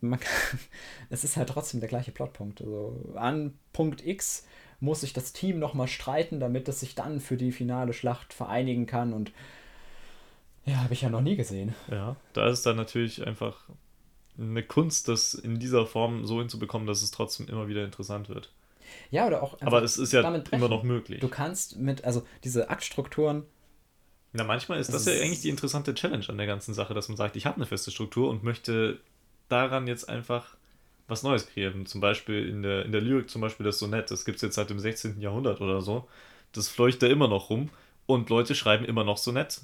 [0.00, 0.18] kann,
[1.10, 2.60] es ist halt trotzdem der gleiche Plotpunkt.
[2.60, 4.46] Also an Punkt X
[4.80, 8.86] muss sich das Team nochmal streiten, damit es sich dann für die finale Schlacht vereinigen
[8.86, 9.32] kann und
[10.64, 11.74] ja, habe ich ja noch nie gesehen.
[11.90, 13.64] Ja, da ist dann natürlich einfach
[14.38, 18.52] eine Kunst, das in dieser Form so hinzubekommen, dass es trotzdem immer wieder interessant wird.
[19.10, 19.60] Ja, oder auch.
[19.60, 20.20] Aber es ist ja
[20.50, 21.20] immer noch möglich.
[21.20, 23.44] Du kannst mit, also diese Aktstrukturen.
[24.32, 27.08] Na, manchmal ist das, das ja eigentlich die interessante Challenge an der ganzen Sache, dass
[27.08, 29.00] man sagt, ich habe eine feste Struktur und möchte
[29.48, 30.56] daran jetzt einfach
[31.06, 31.86] was Neues kreieren.
[31.86, 34.56] Zum Beispiel in der, in der Lyrik, zum Beispiel das Sonett, das gibt es jetzt
[34.56, 35.20] seit dem 16.
[35.20, 36.06] Jahrhundert oder so.
[36.52, 37.70] Das fleucht da immer noch rum
[38.06, 39.62] und Leute schreiben immer noch Sonett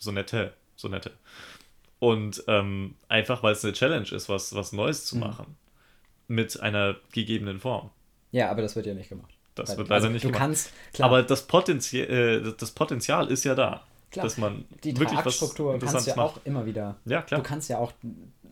[0.00, 1.12] so nette, so nette.
[2.00, 5.20] Und ähm, einfach, weil es eine Challenge ist, was, was Neues zu mhm.
[5.22, 5.56] machen.
[6.26, 7.90] Mit einer gegebenen Form.
[8.32, 9.32] Ja, aber das wird ja nicht gemacht.
[9.54, 10.40] Das wird leider also, nicht du gemacht.
[10.40, 13.82] Kannst, klar, aber das Potenzial, äh, das Potenzial ist ja da.
[14.10, 16.18] Klar, dass man die wirklich was kannst ja macht.
[16.18, 16.96] auch immer wieder.
[17.04, 17.40] Ja, klar.
[17.40, 17.92] Du kannst ja auch,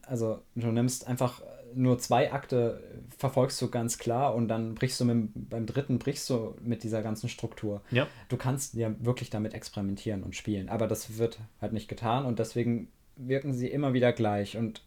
[0.06, 1.40] also du nimmst einfach
[1.74, 2.82] nur zwei Akte
[3.16, 7.02] verfolgst du ganz klar und dann brichst du mit, beim dritten brichst du mit dieser
[7.02, 7.82] ganzen Struktur.
[7.90, 8.06] Ja.
[8.28, 12.38] Du kannst ja wirklich damit experimentieren und spielen, aber das wird halt nicht getan und
[12.38, 14.82] deswegen wirken sie immer wieder gleich und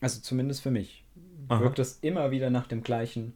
[0.00, 1.04] also zumindest für mich
[1.48, 1.60] Aha.
[1.60, 3.34] wirkt es immer wieder nach dem gleichen.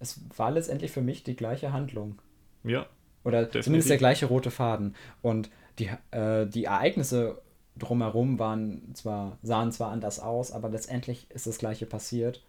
[0.00, 2.20] Es war letztendlich für mich die gleiche Handlung.
[2.64, 2.86] Ja.
[3.22, 3.64] Oder definitiv.
[3.64, 7.40] zumindest der gleiche rote Faden und die, äh, die Ereignisse
[7.76, 12.42] drumherum waren zwar, sahen zwar anders aus, aber letztendlich ist das gleiche passiert.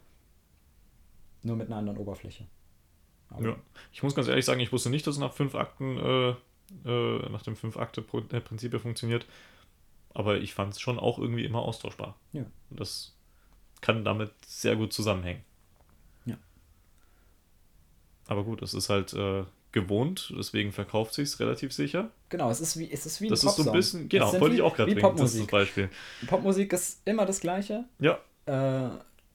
[1.43, 2.45] Nur mit einer anderen Oberfläche.
[3.29, 3.55] Aber ja,
[3.91, 6.29] ich muss ganz ehrlich sagen, ich wusste nicht, dass es nach fünf Akten, äh,
[6.85, 9.25] äh, nach dem Fünf-Akte-Prinzip funktioniert.
[10.13, 12.17] Aber ich fand es schon auch irgendwie immer austauschbar.
[12.33, 12.45] Ja.
[12.69, 13.15] Das
[13.79, 15.43] kann damit sehr gut zusammenhängen.
[18.31, 22.11] Aber gut, es ist halt äh, gewohnt, deswegen verkauft sich relativ sicher.
[22.29, 24.55] Genau, es ist wie, es ist wie ein Das ist so ein bisschen, genau, wollte
[24.55, 25.41] ich auch gerade bringen, Popmusik.
[25.41, 25.89] das ist Beispiel.
[26.27, 27.83] Popmusik ist immer das Gleiche.
[27.99, 28.19] Ja.
[28.45, 28.87] Äh,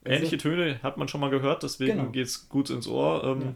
[0.06, 2.11] Ähnliche also, Töne hat man schon mal gehört, deswegen genau.
[2.11, 3.22] geht es gut ins Ohr.
[3.22, 3.54] Ähm, ja.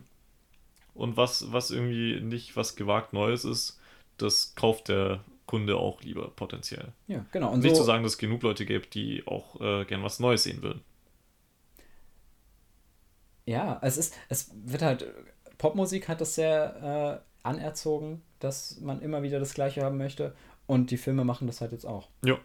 [0.93, 3.81] Und was, was irgendwie nicht was gewagt Neues ist,
[4.19, 6.93] das kauft der Kunde auch lieber potenziell.
[7.07, 7.51] Ja, genau.
[7.51, 10.21] Und nicht so, zu sagen, dass es genug Leute gibt, die auch äh, gern was
[10.21, 10.83] Neues sehen würden.
[13.51, 15.07] Ja, es ist, es wird halt
[15.59, 20.35] Popmusik hat das sehr äh, anerzogen, dass man immer wieder das Gleiche haben möchte.
[20.67, 22.09] Und die Filme machen das halt jetzt auch.
[22.25, 22.39] Ja.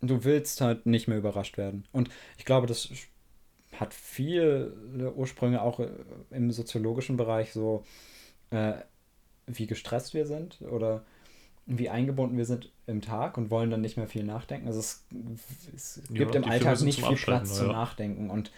[0.00, 1.86] Du willst halt nicht mehr überrascht werden.
[1.92, 2.88] Und ich glaube, das
[3.78, 5.90] hat viele Ursprünge auch äh,
[6.30, 7.84] im soziologischen Bereich, so
[8.50, 8.72] äh,
[9.46, 11.04] wie gestresst wir sind oder
[11.66, 14.66] wie eingebunden wir sind im Tag und wollen dann nicht mehr viel nachdenken.
[14.66, 15.06] Also es,
[15.76, 17.72] es gibt ja, im Alltag nicht viel Platz zum ja.
[17.74, 18.30] Nachdenken.
[18.30, 18.50] Und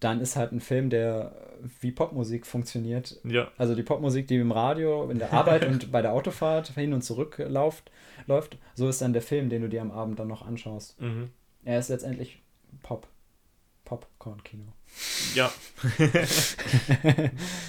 [0.00, 1.34] dann ist halt ein Film, der
[1.80, 3.20] wie Popmusik funktioniert.
[3.24, 3.50] Ja.
[3.56, 7.02] Also die Popmusik, die im Radio, in der Arbeit und bei der Autofahrt hin und
[7.02, 7.90] zurück läuft,
[8.26, 11.00] läuft, so ist dann der Film, den du dir am Abend dann noch anschaust.
[11.00, 11.30] Mhm.
[11.64, 12.42] Er ist letztendlich
[12.82, 13.06] Pop.
[13.84, 14.64] Popcorn-Kino.
[15.34, 15.52] Ja.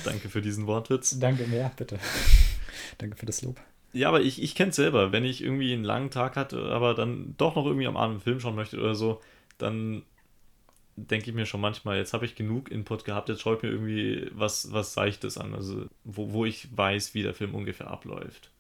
[0.05, 1.19] Danke für diesen Wortwitz.
[1.19, 1.99] Danke mehr, bitte.
[2.97, 3.59] Danke für das Lob.
[3.93, 5.11] Ja, aber ich, ich kenne es selber.
[5.11, 8.21] Wenn ich irgendwie einen langen Tag hatte, aber dann doch noch irgendwie am Abend einen
[8.21, 9.21] Film schauen möchte oder so,
[9.57, 10.03] dann
[10.95, 13.69] denke ich mir schon manchmal, jetzt habe ich genug Input gehabt, jetzt schaue ich mir
[13.69, 18.51] irgendwie was, was Seichtes an, also wo, wo ich weiß, wie der Film ungefähr abläuft.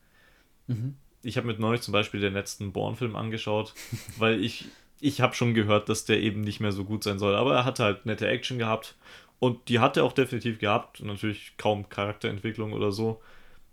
[0.67, 0.95] Mhm.
[1.21, 3.73] Ich habe mit neulich zum Beispiel den letzten Born-Film angeschaut,
[4.17, 4.65] weil ich,
[4.99, 7.65] ich habe schon gehört, dass der eben nicht mehr so gut sein soll, aber er
[7.65, 8.95] hatte halt nette Action gehabt
[9.39, 13.21] und die hat er auch definitiv gehabt, natürlich kaum Charakterentwicklung oder so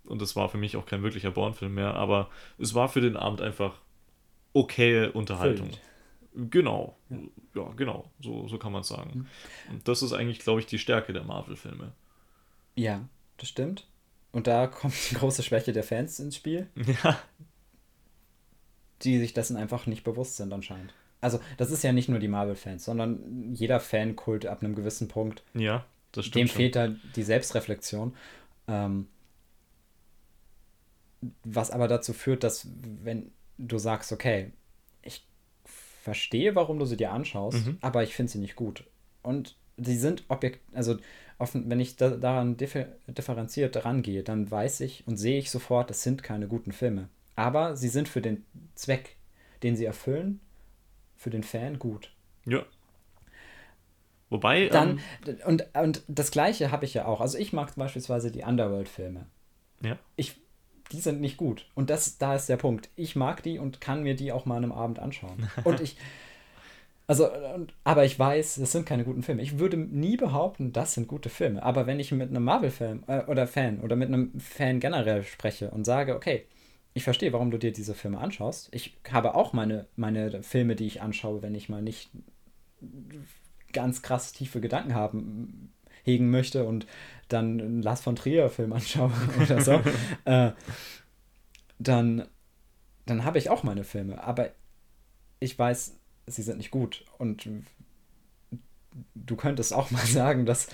[0.03, 3.17] und das war für mich auch kein wirklicher Born-Film mehr, aber es war für den
[3.17, 3.73] Abend einfach
[4.53, 5.69] okay Unterhaltung.
[5.69, 5.81] Füllt.
[6.33, 6.97] Genau.
[7.09, 7.17] Ja.
[7.55, 8.09] ja, genau.
[8.21, 9.27] So, so kann man es sagen.
[9.67, 9.73] Mhm.
[9.73, 11.91] Und das ist eigentlich, glaube ich, die Stärke der Marvel-Filme.
[12.75, 13.87] Ja, das stimmt.
[14.31, 16.67] Und da kommt die große Schwäche der Fans ins Spiel.
[17.03, 17.19] Ja.
[19.03, 20.93] Die sich dessen einfach nicht bewusst sind, anscheinend.
[21.21, 25.43] Also, das ist ja nicht nur die Marvel-Fans, sondern jeder Fankult ab einem gewissen Punkt.
[25.55, 26.35] Ja, das stimmt.
[26.35, 26.55] Dem schon.
[26.57, 28.15] fehlt da die Selbstreflexion.
[28.67, 29.07] Ähm,
[31.43, 32.67] was aber dazu führt, dass,
[33.03, 34.51] wenn du sagst, okay,
[36.01, 37.77] verstehe, warum du sie dir anschaust, mhm.
[37.81, 38.85] aber ich finde sie nicht gut.
[39.21, 40.97] Und sie sind objekt, also
[41.37, 45.91] offen, wenn ich da, daran differ, differenziert rangehe, dann weiß ich und sehe ich sofort,
[45.91, 47.07] das sind keine guten Filme.
[47.35, 49.15] Aber sie sind für den Zweck,
[49.61, 50.39] den sie erfüllen,
[51.15, 52.11] für den Fan gut.
[52.45, 52.65] Ja.
[54.31, 54.69] Wobei.
[54.69, 57.21] Dann, ähm, und, und das Gleiche habe ich ja auch.
[57.21, 59.27] Also ich mag beispielsweise die Underworld-Filme.
[59.83, 59.99] Ja.
[60.15, 60.40] Ich
[60.91, 61.65] die sind nicht gut.
[61.75, 62.89] Und das, da ist der Punkt.
[62.95, 65.49] Ich mag die und kann mir die auch mal an einem Abend anschauen.
[65.63, 65.97] Und ich,
[67.07, 67.29] also,
[67.83, 69.41] aber ich weiß, das sind keine guten Filme.
[69.41, 71.61] Ich würde nie behaupten, das sind gute Filme.
[71.61, 75.71] Aber wenn ich mit einem Marvel-Film äh, oder Fan oder mit einem Fan generell spreche
[75.71, 76.45] und sage, okay,
[76.93, 78.69] ich verstehe, warum du dir diese Filme anschaust.
[78.71, 82.11] Ich habe auch meine, meine Filme, die ich anschaue, wenn ich mal nicht
[83.71, 85.71] ganz krass tiefe Gedanken haben
[86.03, 86.85] hegen möchte und
[87.27, 89.11] dann einen Lars von Trier-Film anschaue
[89.41, 89.81] oder so,
[90.25, 90.51] äh,
[91.79, 92.27] dann,
[93.05, 94.23] dann habe ich auch meine Filme.
[94.23, 94.49] Aber
[95.39, 95.95] ich weiß,
[96.27, 97.05] sie sind nicht gut.
[97.17, 97.47] Und
[99.15, 100.67] du könntest auch mal sagen, dass,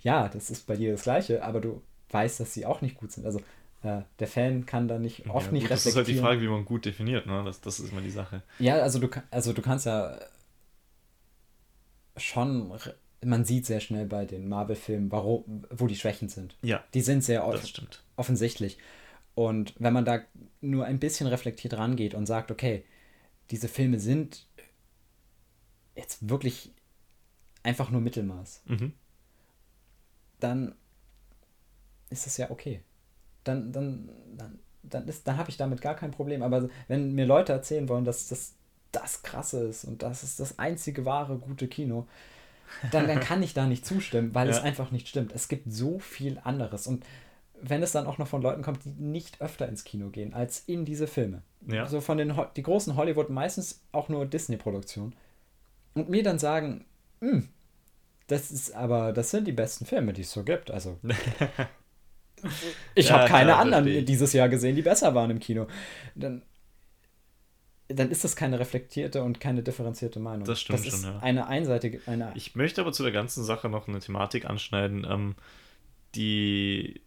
[0.00, 3.12] ja, das ist bei dir das Gleiche, aber du weißt, dass sie auch nicht gut
[3.12, 3.24] sind.
[3.24, 3.40] Also
[3.82, 5.68] äh, der Fan kann da nicht oft ja, nicht reflektieren.
[5.70, 7.42] Das ist halt die Frage, wie man gut definiert, ne?
[7.44, 8.42] Das, das ist immer die Sache.
[8.58, 10.18] Ja, also du, also du kannst ja
[12.16, 12.70] schon
[13.24, 16.56] man sieht sehr schnell bei den Marvel-Filmen, wo die Schwächen sind.
[16.62, 16.82] Ja.
[16.94, 17.62] Die sind sehr off
[18.16, 18.78] offensichtlich.
[19.34, 20.20] Und wenn man da
[20.60, 22.84] nur ein bisschen reflektiert rangeht und sagt, okay,
[23.50, 24.46] diese Filme sind
[25.94, 26.72] jetzt wirklich
[27.62, 28.92] einfach nur Mittelmaß, mhm.
[30.40, 30.74] dann
[32.10, 32.82] ist das ja okay.
[33.44, 36.42] Dann, dann, dann, dann, dann habe ich damit gar kein Problem.
[36.42, 38.54] Aber wenn mir Leute erzählen wollen, dass das
[38.92, 42.06] das Krasse ist und das ist das einzige wahre gute Kino,
[42.90, 44.54] dann, dann kann ich da nicht zustimmen, weil ja.
[44.54, 45.32] es einfach nicht stimmt.
[45.32, 46.86] Es gibt so viel anderes.
[46.86, 47.04] Und
[47.60, 50.60] wenn es dann auch noch von Leuten kommt, die nicht öfter ins Kino gehen als
[50.66, 51.42] in diese Filme.
[51.66, 51.86] Ja.
[51.86, 55.14] So von den die großen Hollywood, meistens auch nur Disney-Produktionen.
[55.94, 56.84] Und mir dann sagen,
[57.20, 57.48] hm,
[58.26, 60.70] das ist aber, das sind die besten Filme, die es so gibt.
[60.70, 60.98] Also.
[62.94, 65.66] ich ja, habe keine klar, anderen dieses Jahr gesehen, die besser waren im Kino.
[66.14, 66.42] Dann
[67.88, 70.44] dann ist das keine reflektierte und keine differenzierte Meinung.
[70.44, 71.18] Das stimmt das schon, ja.
[71.18, 72.00] Eine einseitige.
[72.06, 75.34] Eine ich möchte aber zu der ganzen Sache noch eine Thematik anschneiden, ähm,
[76.14, 77.00] die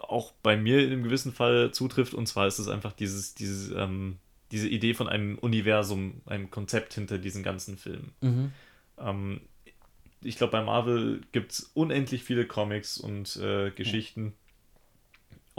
[0.00, 2.14] auch bei mir in einem gewissen Fall zutrifft.
[2.14, 4.18] Und zwar ist es einfach dieses, dieses, ähm,
[4.50, 8.12] diese Idee von einem Universum, einem Konzept hinter diesen ganzen Filmen.
[8.20, 8.52] Mhm.
[8.98, 9.40] Ähm,
[10.22, 14.26] ich glaube, bei Marvel gibt es unendlich viele Comics und äh, Geschichten.
[14.26, 14.32] Ja.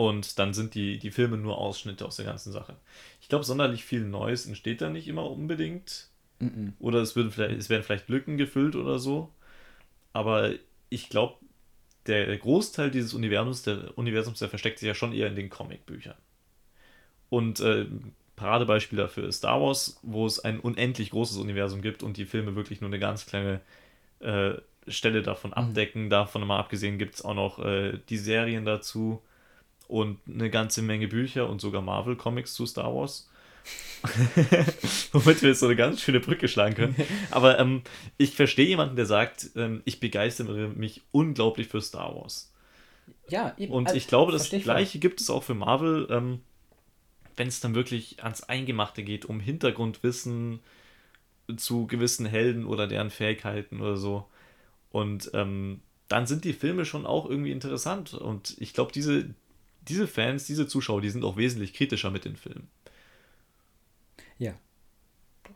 [0.02, 2.76] Und dann sind die, die Filme nur Ausschnitte aus der ganzen Sache.
[3.22, 6.08] Ich glaube, sonderlich viel Neues entsteht da nicht immer unbedingt.
[6.40, 6.72] Mm -mm.
[6.80, 9.30] Oder es, wird vielleicht, es werden vielleicht Lücken gefüllt oder so.
[10.12, 10.54] Aber
[10.90, 11.36] ich glaube,
[12.08, 16.18] der Großteil dieses Universums der, Universums, der versteckt sich ja schon eher in den Comicbüchern.
[17.30, 17.86] Und äh,
[18.36, 22.56] Paradebeispiel dafür ist Star Wars, wo es ein unendlich großes Universum gibt und die Filme
[22.56, 23.62] wirklich nur eine ganz kleine
[24.20, 24.54] äh,
[24.88, 25.58] Stelle davon mhm.
[25.58, 26.10] abdecken.
[26.10, 29.22] Davon mal abgesehen gibt es auch noch äh, die Serien dazu
[29.92, 33.30] und eine ganze Menge Bücher und sogar Marvel-Comics zu Star Wars.
[35.12, 36.96] Womit wir jetzt so eine ganz schöne Brücke schlagen können.
[37.32, 37.82] Aber ähm,
[38.18, 42.54] ich verstehe jemanden, der sagt, ähm, ich begeistere mich unglaublich für Star Wars.
[43.28, 43.74] Ja, eben.
[43.74, 46.40] Und also, ich glaube, das Gleiche gibt es auch für Marvel, ähm,
[47.36, 50.62] wenn es dann wirklich ans Eingemachte geht, um Hintergrundwissen
[51.58, 54.26] zu gewissen Helden oder deren Fähigkeiten oder so.
[54.90, 58.14] Und ähm, dann sind die Filme schon auch irgendwie interessant.
[58.14, 59.34] Und ich glaube, diese,
[59.82, 62.68] diese Fans, diese Zuschauer, die sind auch wesentlich kritischer mit den Filmen.
[64.38, 64.54] Ja.
[65.44, 65.56] Doch.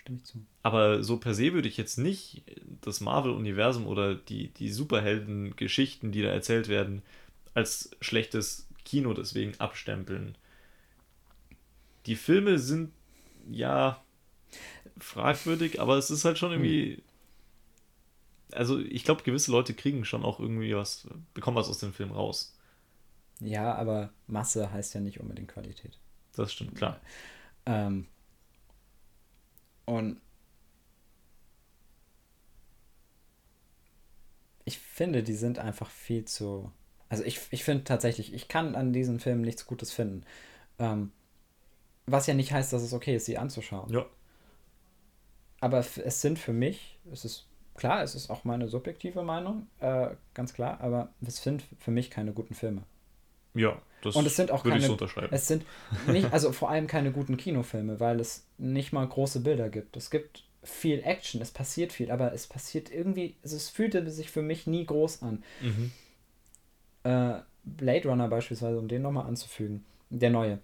[0.00, 0.44] Stimme ich zu.
[0.62, 2.42] Aber so per se würde ich jetzt nicht
[2.80, 7.02] das Marvel-Universum oder die, die Superhelden-Geschichten, die da erzählt werden,
[7.54, 10.36] als schlechtes Kino deswegen abstempeln.
[12.06, 12.92] Die Filme sind
[13.50, 14.02] ja
[14.98, 17.02] fragwürdig, aber es ist halt schon irgendwie.
[18.52, 22.12] Also ich glaube, gewisse Leute kriegen schon auch irgendwie was, bekommen was aus dem Film
[22.12, 22.55] raus.
[23.40, 25.98] Ja, aber Masse heißt ja nicht unbedingt Qualität.
[26.34, 27.00] Das stimmt, klar.
[27.66, 28.06] Ähm,
[29.84, 30.20] und
[34.64, 36.70] ich finde, die sind einfach viel zu.
[37.08, 40.24] Also ich, ich finde tatsächlich, ich kann an diesen Filmen nichts Gutes finden.
[40.78, 41.12] Ähm,
[42.06, 43.92] Was ja nicht heißt, dass es okay ist, sie anzuschauen.
[43.92, 44.06] Ja.
[45.60, 50.10] Aber es sind für mich, es ist klar, es ist auch meine subjektive Meinung, äh,
[50.34, 52.82] ganz klar, aber es sind für mich keine guten Filme.
[53.56, 55.28] Ja, das und es sind auch würde keine, ich so unterschreiben.
[55.32, 55.64] Es sind
[56.06, 59.96] nicht, also vor allem keine guten Kinofilme, weil es nicht mal große Bilder gibt.
[59.96, 64.30] Es gibt viel Action, es passiert viel, aber es passiert irgendwie, also es fühlte sich
[64.30, 65.42] für mich nie groß an.
[65.60, 65.92] Mhm.
[67.04, 70.58] Äh, Blade Runner beispielsweise, um den nochmal anzufügen, der neue,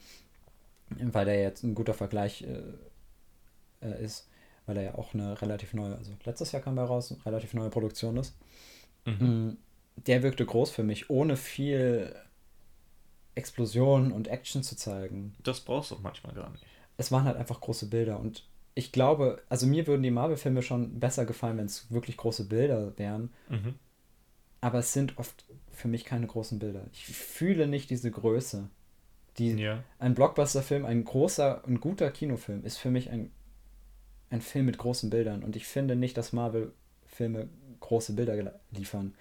[0.91, 4.29] weil der jetzt ein guter Vergleich äh, äh, ist,
[4.67, 7.55] weil er ja auch eine relativ neue, also letztes Jahr kam er raus, eine relativ
[7.55, 8.37] neue Produktion ist.
[9.05, 9.27] Mhm.
[9.27, 9.57] Mm,
[9.97, 12.15] der wirkte groß für mich, ohne viel
[13.35, 15.35] Explosionen und Action zu zeigen.
[15.43, 16.65] Das brauchst du auch manchmal gar nicht.
[16.97, 20.99] Es waren halt einfach große Bilder und ich glaube, also mir würden die Marvel-Filme schon
[20.99, 23.31] besser gefallen, wenn es wirklich große Bilder wären.
[23.49, 23.75] Mhm.
[24.61, 26.87] Aber es sind oft für mich keine großen Bilder.
[26.93, 28.69] Ich fühle nicht diese Größe.
[29.39, 29.83] Die, ja.
[29.99, 33.31] Ein Blockbuster-Film, ein großer und guter Kinofilm ist für mich ein,
[34.31, 35.43] ein Film mit großen Bildern.
[35.43, 37.49] Und ich finde nicht, dass Marvel-Filme
[37.81, 39.15] große Bilder liefern.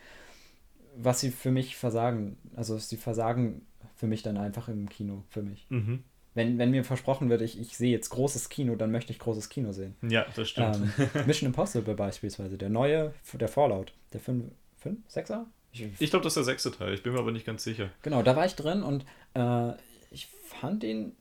[0.96, 3.66] Was sie für mich versagen, also sie versagen
[3.96, 5.66] für mich dann einfach im Kino, für mich.
[5.70, 6.04] Mhm.
[6.34, 9.50] Wenn, wenn mir versprochen wird, ich, ich sehe jetzt großes Kino, dann möchte ich großes
[9.50, 9.96] Kino sehen.
[10.02, 10.78] Ja, das stimmt.
[10.98, 14.46] Ähm, Mission Impossible beispielsweise, der neue, der Fallout, der 5,
[14.78, 15.46] 5, 6er?
[15.74, 17.90] Ich, ich glaube, das ist der sechste Teil, ich bin mir aber nicht ganz sicher.
[18.02, 19.74] Genau, da war ich drin und äh,
[20.10, 21.14] ich fand ihn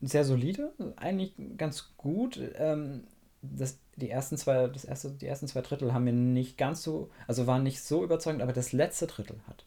[0.00, 2.40] sehr solide, eigentlich ganz gut.
[2.56, 3.04] Ähm,
[3.42, 7.10] das, die ersten zwei, das erste, die ersten zwei Drittel haben mir nicht ganz so,
[7.26, 9.64] also waren nicht so überzeugend, aber das letzte Drittel hat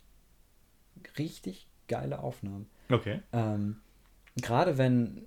[1.18, 2.70] richtig geile Aufnahmen.
[2.90, 3.20] Okay.
[3.34, 3.82] Ähm,
[4.38, 5.26] Gerade wenn,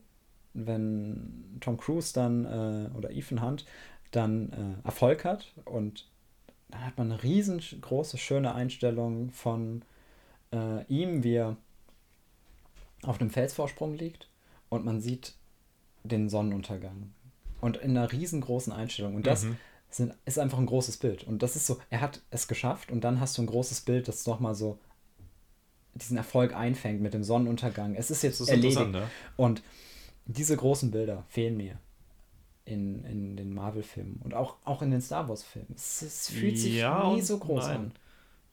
[0.55, 3.67] wenn Tom Cruise dann äh, oder Ethan Hunt
[4.11, 4.53] dann
[4.83, 6.09] äh, Erfolg hat und
[6.69, 9.85] dann hat man eine riesengroße, schöne Einstellung von
[10.53, 11.57] äh, ihm, wie er
[13.03, 14.29] auf dem Felsvorsprung liegt
[14.69, 15.35] und man sieht
[16.05, 17.13] den Sonnenuntergang.
[17.61, 19.15] Und in einer riesengroßen Einstellung.
[19.15, 19.57] Und das mhm.
[19.89, 21.25] sind, ist einfach ein großes Bild.
[21.25, 24.09] Und das ist so, er hat es geschafft und dann hast du ein großes Bild,
[24.09, 24.79] das nochmal so
[25.95, 27.95] diesen Erfolg einfängt mit dem Sonnenuntergang.
[27.95, 28.79] Es ist jetzt ist erledigt.
[28.79, 29.11] Ja?
[29.37, 29.63] Und
[30.27, 31.79] diese großen Bilder fehlen mir
[32.65, 35.75] in, in den Marvel-Filmen und auch, auch in den Star Wars-Filmen.
[35.75, 37.77] Es, es, fühlt sich ja nie so groß nein.
[37.77, 37.93] an.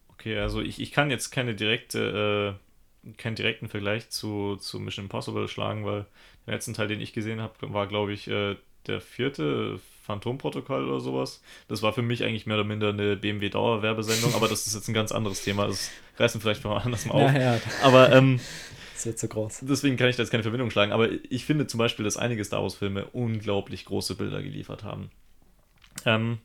[0.10, 2.58] Okay, also ich, ich kann jetzt keine direkte,
[3.06, 6.06] äh, keinen direkten Vergleich zu, zu Mission Impossible schlagen, weil
[6.46, 8.56] der letzte Teil, den ich gesehen habe, war, glaube ich, äh,
[8.88, 11.42] der vierte Phantomprotokoll oder sowas.
[11.68, 14.94] Das war für mich eigentlich mehr oder minder eine BMW-Dauerwerbesendung, aber das ist jetzt ein
[14.94, 15.68] ganz anderes Thema.
[15.68, 17.34] Das reißen vielleicht mal anders mal auf.
[17.34, 17.62] Ja, ja.
[17.82, 18.40] Aber ähm,
[19.00, 19.60] das wird zu groß.
[19.62, 20.92] Deswegen kann ich da jetzt keine Verbindung schlagen.
[20.92, 25.10] Aber ich finde zum Beispiel, dass einige Star Wars-Filme unglaublich große Bilder geliefert haben.
[26.06, 26.40] Ähm,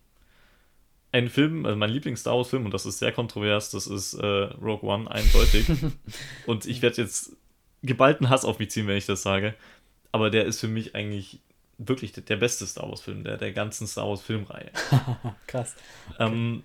[1.11, 4.89] ein Film, also mein Lieblings-Star Wars-Film, und das ist sehr kontrovers, das ist äh, Rogue
[4.89, 5.67] One, eindeutig.
[6.47, 7.33] und ich werde jetzt
[7.83, 9.55] geballten Hass auf mich ziehen, wenn ich das sage.
[10.13, 11.41] Aber der ist für mich eigentlich
[11.79, 14.71] wirklich der beste Star Wars-Film der, der ganzen Star Wars-Filmreihe.
[15.49, 15.75] Krass.
[16.13, 16.25] Okay.
[16.25, 16.65] Ähm,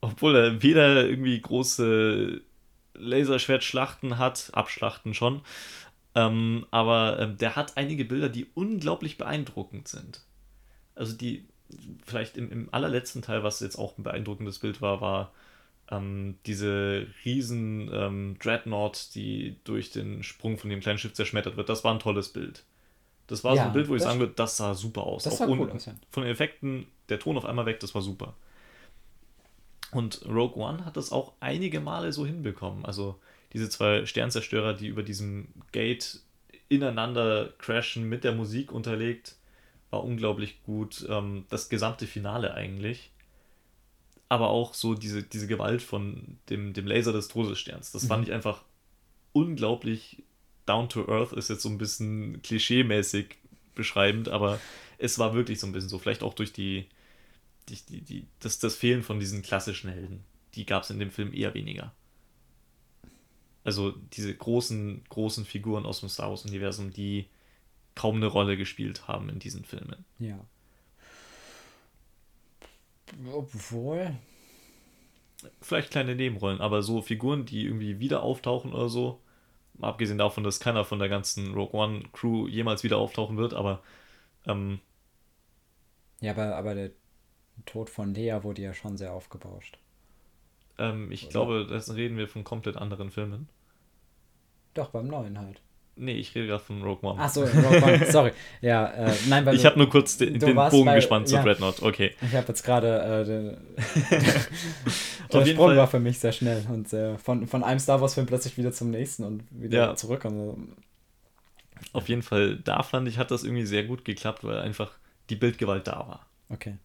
[0.00, 2.40] obwohl er weder irgendwie große
[2.94, 5.42] Laserschwertschlachten hat, Abschlachten schon,
[6.14, 10.24] ähm, aber ähm, der hat einige Bilder, die unglaublich beeindruckend sind.
[10.94, 11.46] Also die,
[12.04, 15.32] vielleicht im, im allerletzten Teil, was jetzt auch ein beeindruckendes Bild war, war
[15.90, 21.68] ähm, diese riesen ähm, Dreadnought, die durch den Sprung von dem kleinen Schiff zerschmettert wird.
[21.68, 22.64] Das war ein tolles Bild.
[23.26, 25.24] Das war ja, so ein Bild, wo ich sagen würde, das sah super aus.
[25.24, 25.94] Das sah cool aus, ja.
[26.10, 28.34] Von den Effekten, der Ton auf einmal weg, das war super.
[29.90, 32.84] Und Rogue One hat das auch einige Male so hinbekommen.
[32.84, 33.18] Also
[33.52, 36.20] diese zwei Sternzerstörer, die über diesem Gate
[36.68, 39.36] ineinander crashen, mit der Musik unterlegt,
[39.90, 41.06] war unglaublich gut.
[41.08, 43.10] Ähm, das gesamte Finale eigentlich.
[44.28, 47.92] Aber auch so diese, diese Gewalt von dem, dem Laser des Todessterns.
[47.92, 48.08] Das mhm.
[48.08, 48.62] fand ich einfach
[49.32, 50.22] unglaublich
[50.68, 53.36] down to earth ist jetzt so ein bisschen klischee-mäßig
[53.74, 54.60] beschreibend, aber
[54.98, 55.98] es war wirklich so ein bisschen so.
[55.98, 56.86] Vielleicht auch durch die,
[57.76, 60.24] die, die, das, das Fehlen von diesen klassischen Helden.
[60.54, 61.92] Die gab es in dem Film eher weniger.
[63.64, 67.28] Also diese großen, großen Figuren aus dem Star Wars-Universum, die
[67.94, 70.04] kaum eine Rolle gespielt haben in diesen Filmen.
[70.18, 70.38] Ja.
[73.32, 74.16] Obwohl.
[75.60, 79.20] Vielleicht kleine Nebenrollen, aber so Figuren, die irgendwie wieder auftauchen oder so,
[79.80, 83.82] abgesehen davon, dass keiner von der ganzen Rogue One Crew jemals wieder auftauchen wird, aber
[84.46, 84.80] ähm,
[86.20, 86.90] ja, aber, aber der
[87.66, 89.78] Tod von Lea wurde ja schon sehr aufgebauscht.
[90.78, 91.30] Ähm, ich Oder?
[91.30, 93.48] glaube, das reden wir von komplett anderen Filmen.
[94.74, 95.60] Doch, beim neuen halt.
[96.00, 97.20] Nee, ich rede gerade von Rogue One.
[97.20, 98.32] Achso, Rogue One, sorry.
[98.60, 101.42] Ja, äh, nein, weil Ich habe nur kurz den, den Bogen bei, gespannt zu ja,
[101.42, 102.14] Dreadnought, okay.
[102.22, 103.56] Ich habe jetzt gerade, äh, den,
[105.32, 105.76] der Sprung Fall.
[105.76, 108.90] war für mich sehr schnell und sehr, von, von einem Star Wars-Film plötzlich wieder zum
[108.90, 109.94] nächsten und wieder ja.
[109.96, 110.24] zurück.
[110.24, 110.76] Und
[111.92, 114.92] Auf jeden Fall, da fand ich, hat das irgendwie sehr gut geklappt, weil einfach
[115.30, 116.26] die Bildgewalt da war.
[116.48, 116.76] Okay.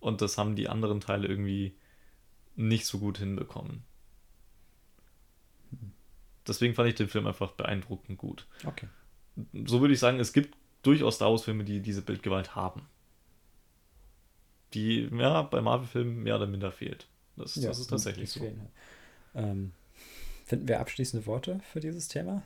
[0.00, 1.74] Und das haben die anderen Teile irgendwie
[2.56, 3.84] nicht so gut hinbekommen.
[6.46, 8.46] Deswegen fand ich den Film einfach beeindruckend gut.
[8.64, 8.88] Okay.
[9.66, 12.82] So würde ich sagen, es gibt durchaus Star Wars-Filme, die diese Bildgewalt haben.
[14.74, 17.06] Die, ja, bei Marvel-Filmen mehr oder minder fehlt.
[17.36, 18.40] Das, ja, das ist tatsächlich so.
[19.34, 19.72] Ähm,
[20.44, 22.42] finden wir abschließende Worte für dieses Thema?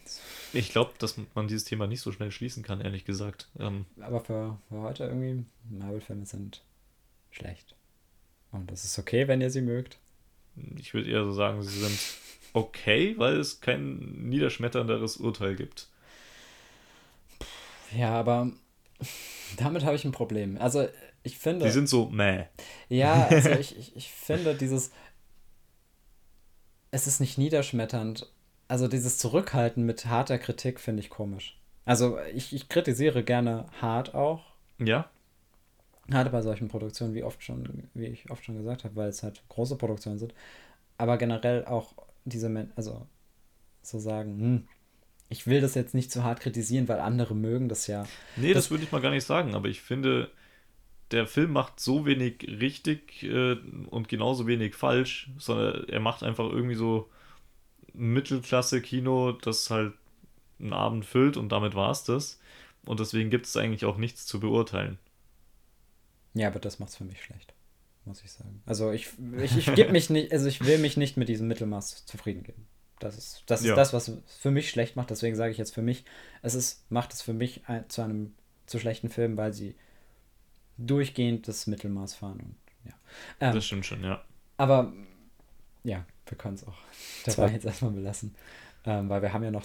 [0.53, 3.49] Ich glaube, dass man dieses Thema nicht so schnell schließen kann, ehrlich gesagt.
[3.59, 6.63] Ähm, Aber für, für heute irgendwie, Marvel-Filme sind
[7.33, 7.75] schlecht.
[8.53, 9.99] Und das ist okay, wenn ihr sie mögt.
[10.77, 11.99] Ich würde eher so sagen, sie sind
[12.53, 15.89] okay, weil es kein niederschmetternderes Urteil gibt.
[17.97, 18.51] Ja, aber
[19.57, 20.59] damit habe ich ein Problem.
[20.59, 20.87] Also
[21.23, 21.67] ich finde.
[21.67, 22.45] Die sind so meh.
[22.89, 24.93] Ja, also ich, ich, ich finde dieses.
[26.91, 28.31] Es ist nicht niederschmetternd.
[28.69, 31.59] Also dieses Zurückhalten mit harter Kritik finde ich komisch.
[31.85, 34.45] Also ich, ich kritisiere gerne hart auch.
[34.79, 35.11] Ja.
[36.09, 39.23] Gerade bei solchen Produktionen, wie oft schon, wie ich oft schon gesagt habe, weil es
[39.23, 40.35] halt große Produktionen sind.
[40.99, 41.95] Aber generell auch
[42.25, 43.07] diese Menschen, also
[43.83, 44.69] so sagen, hm,
[45.29, 48.07] ich will das jetzt nicht zu hart kritisieren, weil andere mögen das ja.
[48.37, 50.31] Nee, das, das würde ich mal gar nicht sagen, aber ich finde,
[51.11, 53.57] der Film macht so wenig richtig äh,
[53.91, 57.09] und genauso wenig falsch, sondern er macht einfach irgendwie so
[57.95, 59.95] Mittelklasse-Kino, das halt
[60.59, 62.41] einen Abend füllt und damit war es das.
[62.85, 64.99] Und deswegen gibt es eigentlich auch nichts zu beurteilen.
[66.35, 67.55] Ja, aber das macht es für mich schlecht,
[68.05, 68.63] muss ich sagen.
[68.67, 69.09] Also ich,
[69.43, 72.67] ich, ich gebe mich nicht, also ich will mich nicht mit diesem Mittelmaß zufrieden geben.
[72.99, 73.75] Das ist, das ist ja.
[73.75, 75.11] das, was es für mich schlecht macht.
[75.11, 76.05] Deswegen sage ich jetzt für mich,
[76.41, 78.35] es ist, macht es für mich ein, zu einem
[78.67, 79.75] zu schlechten Film, weil sie
[80.79, 82.41] durchgehend das Mittelmaß fahren.
[82.41, 82.57] Und,
[82.89, 82.95] ja.
[83.41, 84.25] Ähm, das stimmt schon, ja.
[84.57, 84.93] Aber
[85.83, 86.79] ja, wir können es auch
[87.27, 88.35] dabei jetzt erstmal belassen.
[88.85, 89.65] Ähm, weil wir haben ja noch.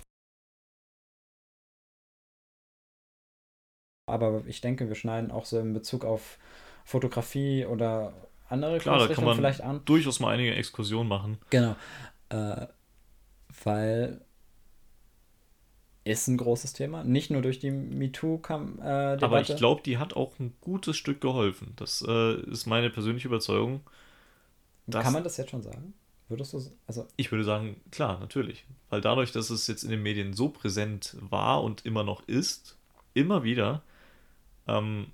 [4.08, 6.40] Aber ich denke, wir schneiden auch so in Bezug auf
[6.86, 8.14] Fotografie oder
[8.50, 9.82] andere Klar, da kann man vielleicht an.
[9.86, 11.38] durchaus mal einige Exkursionen machen.
[11.50, 11.76] Genau.
[12.30, 12.68] Äh,
[13.64, 14.22] weil
[16.06, 17.04] ist ein großes Thema.
[17.04, 19.22] Nicht nur durch die MeToo-Debatte.
[19.22, 21.74] Äh, Aber ich glaube, die hat auch ein gutes Stück geholfen.
[21.76, 23.82] Das äh, ist meine persönliche Überzeugung.
[24.90, 25.94] Kann man das jetzt schon sagen?
[26.30, 28.66] Würdest du also Ich würde sagen, klar, natürlich.
[28.90, 32.78] Weil dadurch, dass es jetzt in den Medien so präsent war und immer noch ist,
[33.14, 33.82] immer wieder,
[34.68, 35.08] ähm,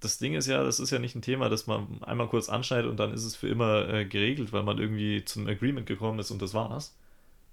[0.00, 2.90] das Ding ist ja, das ist ja nicht ein Thema, das man einmal kurz anschneidet
[2.90, 6.30] und dann ist es für immer äh, geregelt, weil man irgendwie zum Agreement gekommen ist
[6.30, 6.94] und das war's.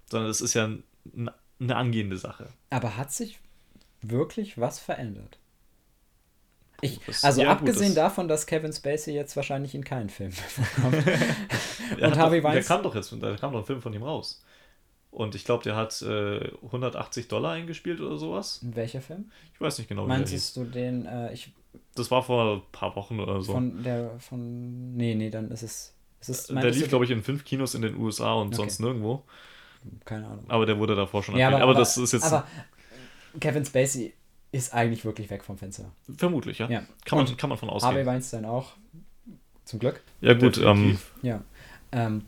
[0.08, 0.84] Sondern es ist ja ein,
[1.58, 2.48] eine angehende Sache.
[2.70, 3.40] Aber hat sich
[4.02, 5.38] wirklich was verändert?
[6.82, 11.04] Ich, also ja, abgesehen gut, davon, dass Kevin Spacey jetzt wahrscheinlich in keinen Film vorkommt.
[12.00, 14.44] und Harvey doch, Der kam doch jetzt, da kam doch ein Film von ihm raus.
[15.16, 18.60] Und ich glaube, der hat äh, 180 Dollar eingespielt oder sowas.
[18.62, 19.30] Welcher Film?
[19.54, 20.06] Ich weiß nicht genau.
[20.06, 21.06] Meinst du den?
[21.06, 21.54] Äh, ich
[21.94, 23.54] das war vor ein paar Wochen oder so.
[23.54, 27.22] Von der, von, nee, nee, dann ist es, ist es Der lief, glaube ich, in
[27.22, 28.56] fünf Kinos in den USA und okay.
[28.56, 29.22] sonst nirgendwo.
[30.04, 30.44] Keine Ahnung.
[30.48, 32.30] Aber der wurde davor schon ja, aber, aber, das ist jetzt...
[32.30, 32.46] Aber
[33.40, 34.12] Kevin Spacey
[34.52, 35.92] ist eigentlich wirklich weg vom Fenster.
[36.14, 36.68] Vermutlich, ja.
[36.68, 36.82] ja.
[37.06, 37.94] Kann, man, kann man von ausgehen.
[37.94, 38.72] Harvey Weinstein auch.
[39.64, 40.02] Zum Glück.
[40.20, 40.58] Ja, gut.
[40.58, 41.42] Ähm, ja.
[41.92, 42.26] Ähm,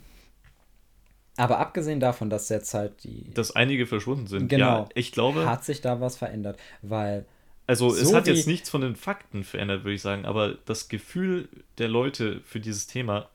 [1.39, 3.31] aber abgesehen davon, dass jetzt halt die.
[3.33, 4.49] Dass einige verschwunden sind.
[4.49, 4.81] Genau.
[4.83, 5.47] Ja, ich glaube.
[5.47, 6.59] Hat sich da was verändert.
[6.83, 7.27] Weil
[7.69, 10.89] also so es hat jetzt nichts von den Fakten verändert, würde ich sagen, aber das
[10.89, 13.29] Gefühl der Leute für dieses Thema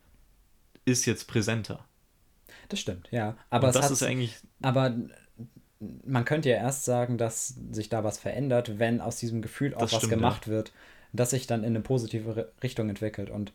[0.86, 1.86] ist jetzt präsenter.
[2.68, 3.38] Das stimmt, ja.
[3.50, 4.36] Aber das ist eigentlich.
[4.62, 4.96] Aber
[6.06, 9.82] man könnte ja erst sagen, dass sich da was verändert, wenn aus diesem Gefühl auch
[9.82, 10.54] was stimmt, gemacht ja.
[10.54, 10.74] wird,
[11.14, 13.54] das sich dann in eine positive Richtung entwickelt und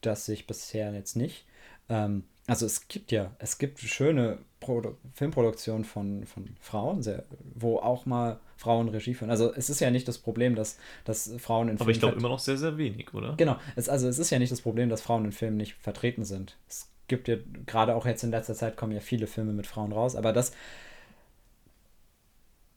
[0.00, 1.44] das sich bisher jetzt nicht.
[1.90, 7.24] Ähm, also es gibt ja, es gibt schöne Produ Filmproduktionen von, von Frauen, sehr,
[7.54, 9.30] wo auch mal Frauen Regie führen.
[9.30, 11.82] Also es ist ja nicht das Problem, dass, dass Frauen in Filmen.
[11.82, 13.34] Aber ich glaube immer noch sehr, sehr wenig, oder?
[13.36, 13.56] Genau.
[13.76, 16.56] Es, also es ist ja nicht das Problem, dass Frauen in Filmen nicht vertreten sind.
[16.68, 17.36] Es gibt ja,
[17.66, 20.52] gerade auch jetzt in letzter Zeit kommen ja viele Filme mit Frauen raus, aber das.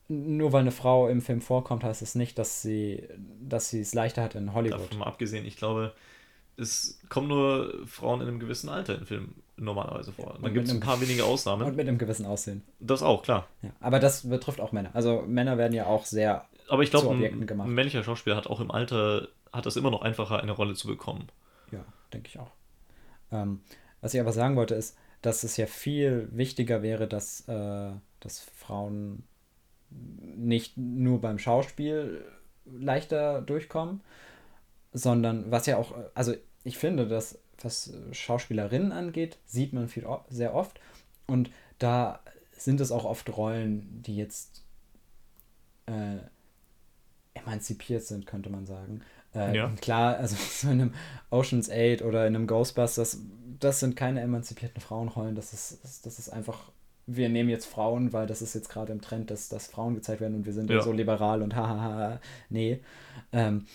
[0.08, 3.08] Nur weil eine Frau im Film vorkommt, heißt es nicht, dass sie,
[3.42, 4.82] dass sie es leichter hat in Hollywood.
[4.82, 5.94] Davon mal abgesehen, ich glaube,
[6.58, 10.38] es kommen nur Frauen in einem gewissen Alter in Filmen normalerweise vor.
[10.42, 11.64] Dann gibt es ein paar wenige Ausnahmen.
[11.64, 12.64] Und mit einem gewissen Aussehen.
[12.80, 13.48] Das auch, klar.
[13.62, 14.90] Ja, aber das betrifft auch Männer.
[14.94, 18.60] Also Männer werden ja auch sehr aber ich glaube, ein, ein männlicher Schauspieler hat auch
[18.60, 21.28] im Alter, hat das immer noch einfacher, eine Rolle zu bekommen.
[21.72, 21.84] Ja,
[22.14, 22.52] denke ich auch.
[23.32, 23.62] Ähm,
[24.02, 28.40] was ich aber sagen wollte, ist, dass es ja viel wichtiger wäre, dass, äh, dass
[28.40, 29.24] Frauen
[29.90, 32.26] nicht nur beim Schauspiel
[32.66, 34.02] leichter durchkommen,
[34.94, 36.34] sondern was ja auch, also
[36.64, 40.80] ich finde, dass was Schauspielerinnen angeht, sieht man viel, sehr oft.
[41.28, 42.20] Und da
[42.58, 44.64] sind es auch oft Rollen, die jetzt
[45.86, 46.18] äh,
[47.34, 49.02] emanzipiert sind, könnte man sagen.
[49.34, 49.72] Äh, ja.
[49.82, 50.94] Klar, also so in einem
[51.30, 53.20] Ocean's 8 oder in einem Ghostbusters,
[53.60, 55.36] das sind keine emanzipierten Frauenrollen.
[55.36, 56.72] Das ist, das, ist einfach,
[57.08, 60.22] wir nehmen jetzt Frauen, weil das ist jetzt gerade im Trend, dass, dass Frauen gezeigt
[60.22, 60.82] werden und wir sind ja.
[60.82, 62.20] so liberal und hahaha.
[62.50, 62.82] Nee.
[63.32, 63.66] Ähm,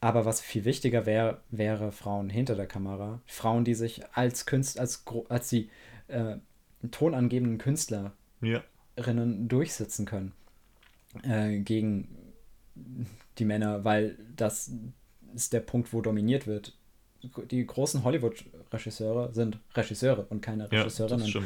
[0.00, 3.20] aber was viel wichtiger wäre, wäre Frauen hinter der Kamera.
[3.26, 5.68] Frauen, die sich als Künstler, als, als die
[6.08, 6.36] äh,
[6.90, 8.62] tonangebenden Künstlerinnen ja.
[9.48, 10.32] durchsetzen können
[11.22, 12.08] äh, gegen
[13.38, 14.72] die Männer, weil das
[15.34, 16.76] ist der Punkt, wo dominiert wird.
[17.50, 21.26] Die großen Hollywood-Regisseure sind Regisseure und keine Regisseurinnen.
[21.26, 21.42] Ja,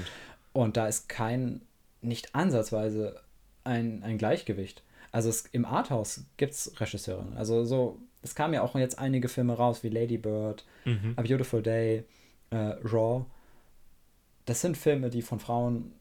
[0.53, 1.63] und da ist kein,
[2.01, 3.21] nicht ansatzweise
[3.65, 4.85] ein, ein Gleichgewicht.
[5.11, 7.37] Also es, im Arthouse gibt es Regisseurinnen.
[7.37, 11.13] Also so, es kamen ja auch jetzt einige Filme raus, wie Lady Bird, mhm.
[11.17, 12.05] A Beautiful Day,
[12.51, 13.27] äh, Raw.
[14.47, 15.93] Das sind Filme, die von Frauen,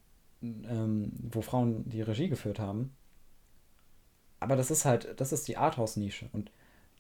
[0.42, 2.96] ähm, wo Frauen die Regie geführt haben.
[4.40, 6.30] Aber das ist halt, das ist die Arthouse-Nische.
[6.32, 6.52] Und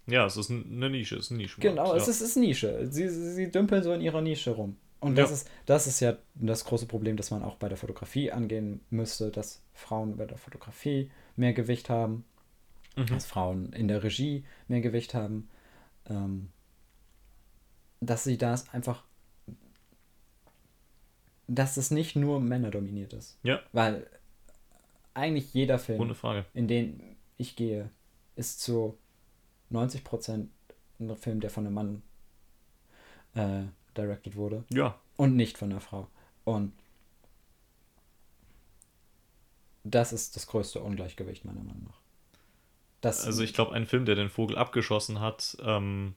[0.07, 1.61] ja, es ist eine Nische, es ist ein Nische.
[1.61, 1.95] Genau, ja.
[1.95, 2.87] es ist, ist Nische.
[2.89, 4.77] Sie, sie dümpeln so in ihrer Nische rum.
[4.99, 5.35] Und das, ja.
[5.35, 9.31] ist, das ist ja das große Problem, das man auch bei der Fotografie angehen müsste,
[9.31, 12.23] dass Frauen bei der Fotografie mehr Gewicht haben,
[12.95, 13.07] mhm.
[13.07, 15.49] dass Frauen in der Regie mehr Gewicht haben,
[16.07, 16.49] ähm,
[18.01, 19.03] dass sie das einfach,
[21.47, 23.37] dass es nicht nur Männer dominiert ist.
[23.43, 23.59] Ja.
[23.71, 24.07] Weil
[25.13, 26.15] eigentlich jeder Film,
[26.53, 27.89] in den ich gehe,
[28.35, 28.97] ist so
[29.69, 30.49] 90 Prozent
[30.99, 32.01] ein Film, der von einem Mann
[33.35, 33.63] äh,
[33.97, 34.63] directed wurde.
[34.69, 34.99] Ja.
[35.17, 36.07] Und nicht von einer Frau.
[36.43, 36.73] Und
[39.83, 42.02] das ist das größte Ungleichgewicht meiner Meinung nach.
[43.03, 46.15] Das also ich glaube, ein Film, der den Vogel abgeschossen hat, ähm,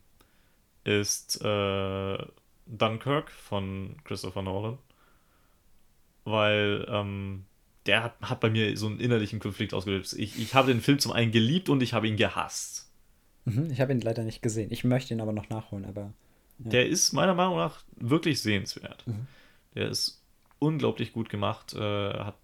[0.84, 2.18] ist äh,
[2.66, 4.78] Dunkirk von Christopher Nolan.
[6.24, 7.44] Weil ähm,
[7.86, 10.14] der hat, hat bei mir so einen innerlichen Konflikt ausgelöst.
[10.16, 12.88] Ich, ich habe den Film zum einen geliebt und ich habe ihn gehasst.
[13.46, 14.70] Mhm, ich habe ihn leider nicht gesehen.
[14.70, 16.12] Ich möchte ihn aber noch nachholen, aber.
[16.60, 16.70] Ja.
[16.70, 19.04] Der ist meiner Meinung nach wirklich sehenswert.
[19.06, 19.26] Mhm.
[19.74, 20.22] Der ist
[20.60, 22.36] unglaublich gut gemacht, äh, hat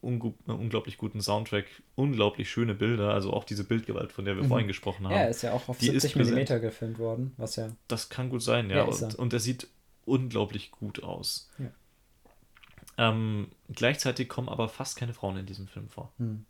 [0.00, 4.48] unglaublich guten Soundtrack, unglaublich schöne Bilder, also auch diese Bildgewalt, von der wir mhm.
[4.48, 5.14] vorhin gesprochen haben.
[5.14, 7.70] Ja, ist ja auch auf 70 mm gefilmt worden, was ja.
[7.88, 8.78] Das kann gut sein, ja.
[8.78, 9.18] ja und, er.
[9.18, 9.68] und er sieht
[10.04, 11.50] unglaublich gut aus.
[11.58, 11.70] Ja.
[12.98, 16.12] Ähm, gleichzeitig kommen aber fast keine Frauen in diesem Film vor.
[16.18, 16.44] Mhm.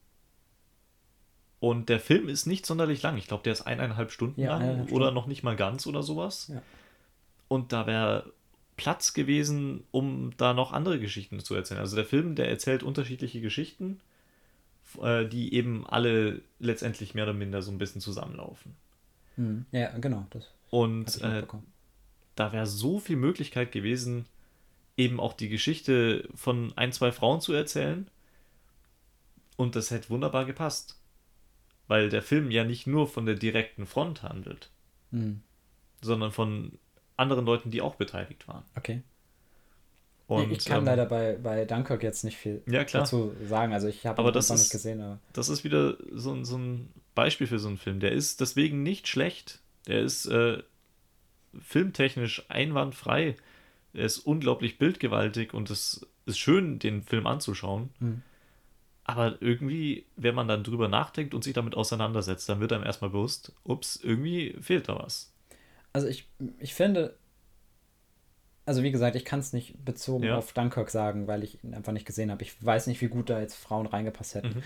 [1.61, 3.19] Und der Film ist nicht sonderlich lang.
[3.19, 6.03] Ich glaube, der ist eineinhalb Stunden ja, lang eineinhalb oder noch nicht mal ganz oder
[6.03, 6.51] sowas.
[7.49, 8.33] Und da wäre
[8.81, 11.81] Platz gewesen, um da noch andere Geschichten zu erzählen.
[11.81, 14.01] Also der Film, der erzählt unterschiedliche Geschichten,
[15.03, 18.75] äh, die eben alle letztendlich mehr oder minder so ein bisschen zusammenlaufen.
[19.37, 19.67] Mhm.
[19.73, 20.27] Ja, genau.
[20.31, 21.45] Das Und äh,
[22.35, 24.25] da wäre so viel Möglichkeit gewesen,
[24.97, 28.09] eben auch die Geschichte von ein, zwei Frauen zu erzählen.
[29.57, 31.01] Und das hätte wunderbar gepasst
[31.91, 34.71] weil der Film ja nicht nur von der direkten Front handelt,
[35.11, 35.43] mhm.
[36.01, 36.79] sondern von
[37.21, 38.65] anderen Leuten, die auch beteiligt waren.
[38.77, 39.03] Okay.
[40.27, 43.73] Und, ich kann ähm, leider bei, bei Dunkirk jetzt nicht viel ja, dazu sagen.
[43.73, 45.01] Also ich habe ihn das nicht gesehen.
[45.01, 45.19] Aber...
[45.33, 47.99] Das ist wieder so, so ein Beispiel für so einen Film.
[47.99, 49.59] Der ist deswegen nicht schlecht.
[49.89, 50.63] Der ist äh,
[51.61, 53.37] filmtechnisch einwandfrei.
[53.93, 57.91] Er ist unglaublich bildgewaltig und es ist schön, den Film anzuschauen.
[57.99, 58.23] Mhm.
[59.03, 63.11] Aber irgendwie, wenn man dann drüber nachdenkt und sich damit auseinandersetzt, dann wird einem erstmal
[63.11, 65.33] bewusst, ups, irgendwie fehlt da was.
[65.93, 66.29] Also ich,
[66.59, 67.17] ich finde,
[68.67, 70.39] also wie gesagt, ich kann es nicht bezogen ja.
[70.39, 72.43] auf Dunkirk sagen, weil ich ihn einfach nicht gesehen habe.
[72.43, 74.63] Ich weiß nicht, wie gut da jetzt Frauen reingepasst hätten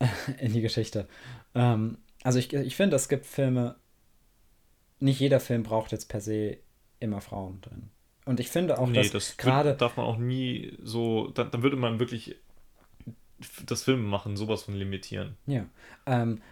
[0.00, 0.08] mhm.
[0.38, 1.08] in die Geschichte.
[1.54, 3.76] Ähm, also ich, ich finde, es gibt Filme,
[4.98, 6.58] nicht jeder Film braucht jetzt per se
[7.00, 7.90] immer Frauen drin.
[8.26, 9.74] Und ich finde auch, nee, dass gerade.
[9.74, 12.36] darf man auch nie so, dann, dann würde man wirklich
[13.66, 15.36] das Film machen sowas von limitieren.
[15.46, 15.66] Ja.
[16.06, 16.42] Ähm,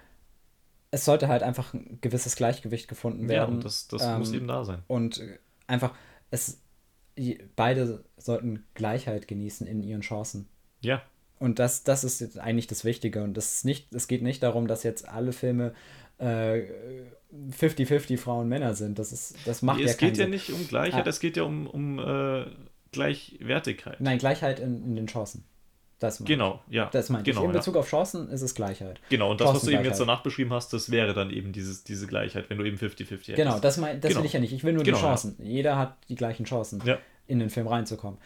[0.91, 3.51] es sollte halt einfach ein gewisses Gleichgewicht gefunden werden.
[3.51, 4.83] Ja, und das, das ähm, muss eben da sein.
[4.87, 5.23] Und
[5.67, 5.95] einfach,
[6.31, 6.61] es,
[7.57, 10.49] beide sollten Gleichheit genießen in ihren Chancen.
[10.81, 11.03] Ja.
[11.39, 13.23] Und das, das ist jetzt eigentlich das Wichtige.
[13.23, 15.75] Und das ist nicht, es geht nicht darum, dass jetzt alle Filme
[16.21, 18.99] 50-50 äh, Frauen Männer sind.
[18.99, 20.31] Das ist, das macht nee, ja Es geht ja Sinn.
[20.31, 21.09] nicht um Gleichheit, ah.
[21.09, 22.47] es geht ja um, um äh,
[22.91, 24.01] Gleichwertigkeit.
[24.01, 25.45] Nein, Gleichheit in, in den Chancen.
[25.99, 26.77] Das genau, ich.
[26.77, 26.89] ja.
[26.93, 27.47] Das meinte genau, ich.
[27.47, 27.81] In Bezug ja.
[27.81, 29.01] auf Chancen ist es Gleichheit.
[29.09, 31.83] Genau, und das, was du eben jetzt danach beschrieben hast, das wäre dann eben dieses,
[31.83, 33.37] diese Gleichheit, wenn du eben 50-50 hättest.
[33.37, 34.21] Genau, das, mein, das genau.
[34.21, 34.53] will ich ja nicht.
[34.53, 35.37] Ich will nur genau, die Chancen.
[35.39, 35.45] Ja.
[35.45, 36.99] Jeder hat die gleichen Chancen, ja.
[37.27, 38.19] in den Film reinzukommen.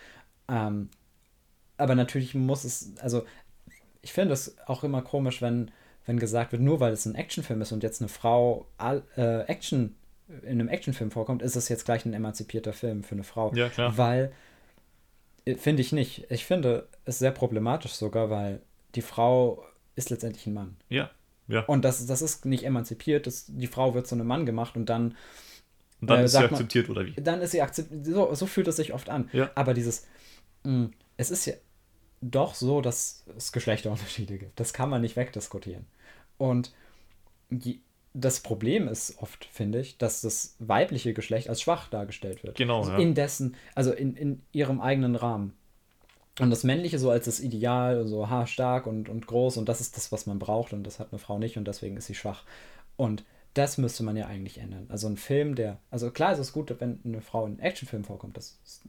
[0.49, 0.91] Ähm,
[1.79, 3.25] aber natürlich muss es, also
[4.03, 5.71] ich finde es auch immer komisch, wenn,
[6.05, 8.67] wenn gesagt wird, nur weil es ein Actionfilm ist und jetzt eine Frau
[9.17, 9.97] äh, Action
[10.43, 13.53] in einem Actionfilm vorkommt, ist es jetzt gleich ein emanzipierter Film für eine Frau.
[13.55, 13.97] Ja, klar.
[13.97, 14.33] Weil
[15.57, 16.31] finde ich nicht.
[16.31, 18.61] Ich finde es sehr problematisch sogar, weil
[18.95, 19.65] die Frau
[19.97, 20.77] ist letztendlich ein Mann.
[20.89, 21.11] Ja,
[21.49, 21.61] Ja.
[21.65, 24.87] Und das, das ist nicht emanzipiert, das, die Frau wird zu einem Mann gemacht und
[24.87, 25.17] dann.
[26.01, 27.21] Und dann äh, ist sie akzeptiert, man, oder wie?
[27.21, 28.07] Dann ist sie akzeptiert.
[28.07, 29.29] So, so fühlt es sich oft an.
[29.33, 29.51] Ja.
[29.55, 30.07] Aber dieses.
[30.65, 31.55] Mh, mm, es ist ja
[32.21, 34.59] doch so, dass es Geschlechterunterschiede gibt.
[34.59, 35.87] Das kann man nicht wegdiskutieren.
[36.39, 36.73] Und
[37.51, 37.83] die,
[38.15, 42.57] das Problem ist oft, finde ich, dass das weibliche Geschlecht als schwach dargestellt wird.
[42.57, 42.81] Genau.
[42.81, 42.99] Also ja.
[42.99, 45.55] In dessen, also in, in ihrem eigenen Rahmen.
[46.41, 49.97] Und das Männliche so als das Ideal, so haarstark und, und groß und das ist
[49.97, 52.45] das, was man braucht und das hat eine Frau nicht und deswegen ist sie schwach.
[52.97, 54.87] Und das müsste man ja eigentlich ändern.
[54.89, 58.05] Also ein Film, der, also klar ist es gut, wenn eine Frau in einem Actionfilm
[58.05, 58.83] vorkommt, das ist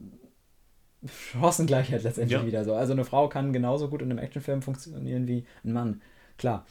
[1.06, 2.46] Chancengleichheit letztendlich ja.
[2.46, 2.74] wieder so.
[2.74, 6.00] Also eine Frau kann genauso gut in einem Actionfilm funktionieren wie ein Mann,
[6.38, 6.66] klar.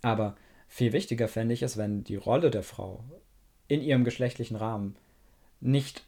[0.00, 0.36] Aber
[0.76, 3.02] viel wichtiger fände ich es, wenn die Rolle der Frau
[3.66, 4.94] in ihrem geschlechtlichen Rahmen
[5.58, 6.04] nicht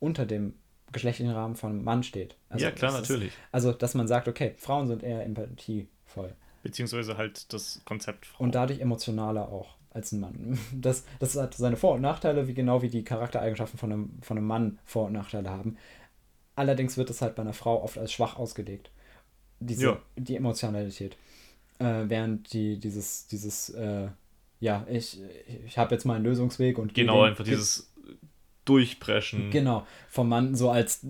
[0.00, 0.54] unter dem
[0.90, 2.36] geschlechtlichen Rahmen von Mann steht.
[2.48, 3.28] Also ja, klar, natürlich.
[3.28, 6.34] Ist, also, dass man sagt, okay, Frauen sind eher empathievoll.
[6.64, 8.42] Beziehungsweise halt das Konzept Frau.
[8.42, 10.58] Und dadurch emotionaler auch als ein Mann.
[10.72, 14.36] Das, das hat seine Vor- und Nachteile, wie genau wie die Charaktereigenschaften von einem, von
[14.36, 15.76] einem Mann Vor- und Nachteile haben.
[16.56, 18.90] Allerdings wird es halt bei einer Frau oft als schwach ausgelegt.
[19.60, 20.02] Diese, ja.
[20.16, 21.16] Die Emotionalität.
[21.78, 24.08] Äh, während die, dieses, dieses, äh,
[24.60, 25.20] ja, ich,
[25.66, 26.94] ich habe jetzt mal einen Lösungsweg und.
[26.94, 27.92] Genau, einfach dieses
[28.64, 29.50] Durchpreschen.
[29.50, 31.06] Genau, vom Mann so als,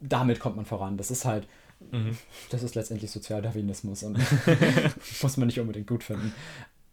[0.00, 0.96] damit kommt man voran.
[0.96, 1.48] Das ist halt,
[1.90, 2.16] mhm.
[2.50, 4.18] das ist letztendlich Sozialdarwinismus und
[5.22, 6.34] muss man nicht unbedingt gut finden.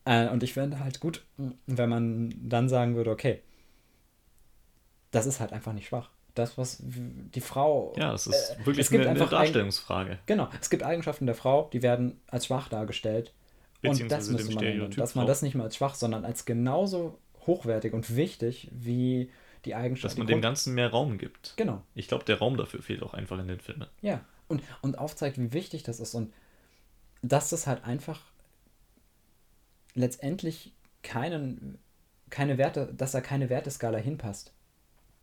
[0.05, 1.25] Äh, und ich fände halt gut,
[1.67, 3.41] wenn man dann sagen würde, okay,
[5.11, 7.93] das ist halt einfach nicht schwach das, was die Frau.
[7.97, 10.19] Ja, es ist äh, wirklich es eine, eine Darstellungsfrage.
[10.25, 13.33] genau, es gibt Eigenschaften der Frau, die werden als schwach dargestellt.
[13.83, 17.17] Und das müsste man ändern, dass man das nicht mehr als schwach, sondern als genauso
[17.47, 19.31] hochwertig und wichtig wie
[19.65, 20.17] die Eigenschaften.
[20.17, 21.53] Dass man dem Ganzen mehr Raum gibt.
[21.57, 21.81] Genau.
[21.95, 23.87] Ich glaube, der Raum dafür fehlt auch einfach in den Filmen.
[24.01, 26.31] Ja, und, und aufzeigt, wie wichtig das ist und
[27.23, 28.21] dass das halt einfach
[29.93, 30.73] letztendlich
[31.03, 31.77] keinen,
[32.29, 34.53] keine Werte, dass da keine Werteskala hinpasst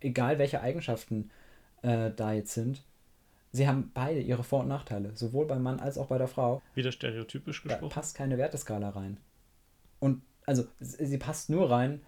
[0.00, 1.30] egal welche Eigenschaften
[1.82, 2.84] äh, da jetzt sind,
[3.52, 6.62] sie haben beide ihre Vor- und Nachteile, sowohl beim Mann als auch bei der Frau.
[6.74, 7.88] Wieder stereotypisch gesprochen.
[7.88, 9.18] Da passt keine Werteskala rein.
[10.00, 12.00] Und also sie passt nur rein,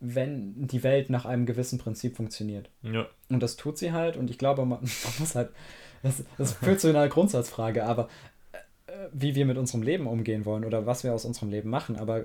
[0.00, 2.70] wenn die Welt nach einem gewissen Prinzip funktioniert.
[2.82, 3.06] Ja.
[3.28, 5.50] Und das tut sie halt und ich glaube, man, man muss halt,
[6.02, 8.08] das, das führt zu einer Grundsatzfrage, aber
[8.86, 11.96] äh, wie wir mit unserem Leben umgehen wollen oder was wir aus unserem Leben machen,
[11.96, 12.24] aber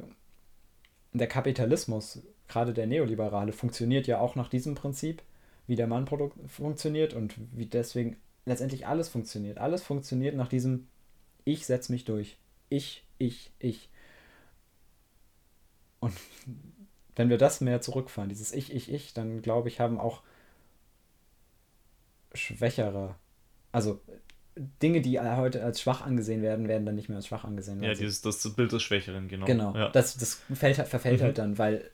[1.12, 5.22] der Kapitalismus gerade der Neoliberale funktioniert ja auch nach diesem Prinzip,
[5.68, 6.08] wie der Mann
[6.48, 9.58] funktioniert und wie deswegen letztendlich alles funktioniert.
[9.58, 10.88] Alles funktioniert nach diesem
[11.44, 12.38] Ich setze mich durch.
[12.70, 13.90] Ich, ich, ich.
[16.00, 16.14] Und
[17.16, 20.22] wenn wir das mehr zurückfahren, dieses Ich, ich, ich, dann glaube ich, haben auch
[22.34, 23.16] schwächere,
[23.72, 24.02] also
[24.82, 27.84] Dinge, die heute als schwach angesehen werden, werden dann nicht mehr als schwach angesehen.
[27.84, 29.46] Ja, dieses, das Bild des Schwächeren, genau.
[29.46, 29.90] Genau, ja.
[29.90, 31.24] das, das fällt, verfällt mhm.
[31.24, 31.90] halt dann, weil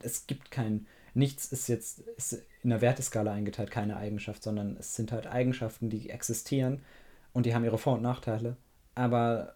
[0.00, 4.94] es gibt kein, nichts ist jetzt ist in der Werteskala eingeteilt, keine Eigenschaft, sondern es
[4.94, 6.82] sind halt Eigenschaften, die existieren
[7.32, 8.56] und die haben ihre Vor- und Nachteile,
[8.94, 9.54] aber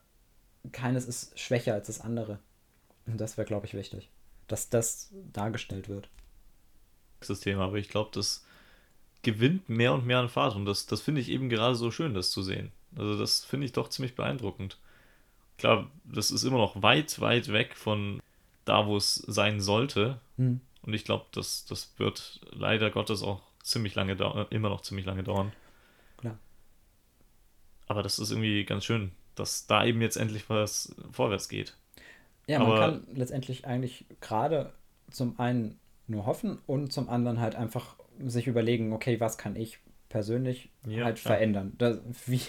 [0.72, 2.38] keines ist schwächer als das andere.
[3.06, 4.10] Und das wäre, glaube ich, wichtig,
[4.46, 6.08] dass das dargestellt wird.
[7.26, 8.44] Das Thema, aber ich glaube, das
[9.22, 12.14] gewinnt mehr und mehr an Fahrt und das, das finde ich eben gerade so schön,
[12.14, 12.72] das zu sehen.
[12.96, 14.78] Also das finde ich doch ziemlich beeindruckend.
[15.58, 18.22] Klar, das ist immer noch weit, weit weg von
[18.70, 20.20] da, wo es sein sollte.
[20.36, 20.60] Mhm.
[20.82, 25.06] Und ich glaube, das, das wird leider Gottes auch ziemlich lange dauern, immer noch ziemlich
[25.06, 25.52] lange dauern.
[26.16, 26.38] Klar.
[27.88, 31.76] Aber das ist irgendwie ganz schön, dass da eben jetzt endlich was vorwärts geht.
[32.46, 34.72] Ja, man Aber, kann letztendlich eigentlich gerade
[35.10, 39.78] zum einen nur hoffen und zum anderen halt einfach sich überlegen, okay, was kann ich
[40.08, 41.74] persönlich ja, halt verändern.
[41.78, 42.40] Das, wie,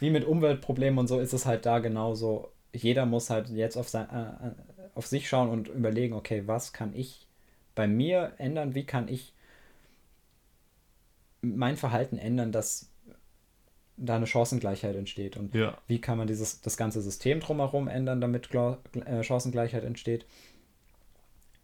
[0.00, 2.52] wie mit Umweltproblemen und so ist es halt da genauso.
[2.72, 4.50] Jeder muss halt jetzt auf sein, äh,
[4.98, 7.28] auf sich schauen und überlegen, okay, was kann ich
[7.76, 8.74] bei mir ändern?
[8.74, 9.32] Wie kann ich
[11.40, 12.90] mein Verhalten ändern, dass
[13.96, 15.36] da eine Chancengleichheit entsteht?
[15.36, 15.78] Und ja.
[15.86, 20.26] wie kann man dieses, das ganze System drumherum ändern, damit äh, Chancengleichheit entsteht?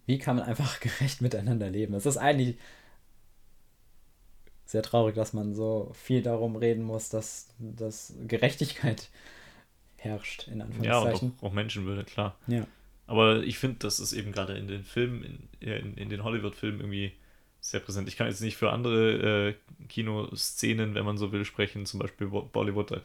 [0.07, 1.95] Wie kann man einfach gerecht miteinander leben?
[1.95, 2.57] Es ist eigentlich
[4.64, 9.09] sehr traurig, dass man so viel darum reden muss, dass, dass Gerechtigkeit
[9.97, 11.28] herrscht, in Anführungszeichen.
[11.30, 12.37] Ja, und auch, auch Menschenwürde, klar.
[12.47, 12.64] Ja.
[13.07, 16.80] Aber ich finde, das ist eben gerade in den Filmen, in, in, in den Hollywood-Filmen
[16.80, 17.12] irgendwie
[17.61, 18.09] sehr präsent.
[18.09, 19.55] Ich kann jetzt nicht für andere äh,
[19.88, 22.90] Kinoszenen, wenn man so will, sprechen, zum Beispiel Bollywood.
[22.90, 23.00] Da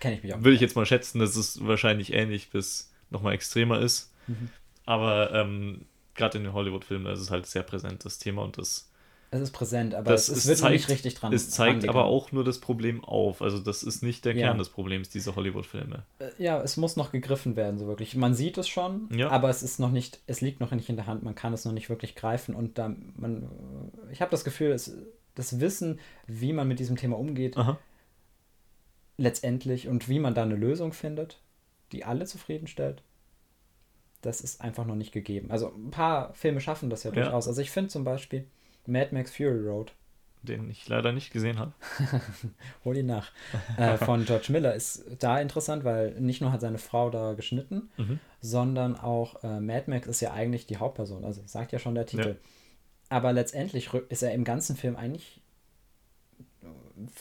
[0.00, 0.38] Kenne ich mich auch.
[0.38, 4.12] Würde ich jetzt mal schätzen, dass es wahrscheinlich ähnlich bis nochmal extremer ist.
[4.26, 4.48] Mhm.
[4.84, 8.90] Aber ähm, gerade in den Hollywood-Filmen, ist es halt sehr präsent, das Thema und das.
[9.36, 11.32] Es ist präsent, aber das es, es wird zeigt, nicht richtig dran.
[11.32, 13.42] Es zeigt aber auch nur das Problem auf.
[13.42, 14.54] Also das ist nicht der Kern ja.
[14.54, 16.04] des Problems, diese Hollywood-Filme.
[16.18, 18.14] Äh, ja, es muss noch gegriffen werden, so wirklich.
[18.16, 19.30] Man sieht es schon, ja.
[19.30, 21.64] aber es ist noch nicht, es liegt noch nicht in der Hand, man kann es
[21.64, 23.48] noch nicht wirklich greifen und da man,
[24.12, 24.92] ich habe das Gefühl, es,
[25.34, 27.78] das Wissen, wie man mit diesem Thema umgeht, Aha.
[29.16, 31.40] letztendlich und wie man da eine Lösung findet,
[31.92, 33.02] die alle zufriedenstellt,
[34.22, 35.50] das ist einfach noch nicht gegeben.
[35.50, 37.22] Also ein paar Filme schaffen das ja, ja.
[37.22, 37.46] durchaus.
[37.46, 38.46] Also ich finde zum Beispiel
[38.88, 39.92] Mad Max Fury Road.
[40.42, 41.72] Den ich leider nicht gesehen habe.
[42.84, 43.32] Hol ihn nach.
[43.76, 47.90] äh, von George Miller ist da interessant, weil nicht nur hat seine Frau da geschnitten,
[47.96, 48.20] mhm.
[48.40, 51.24] sondern auch äh, Mad Max ist ja eigentlich die Hauptperson.
[51.24, 52.28] Also sagt ja schon der Titel.
[52.28, 52.50] Ja.
[53.08, 55.40] Aber letztendlich ist er im ganzen Film eigentlich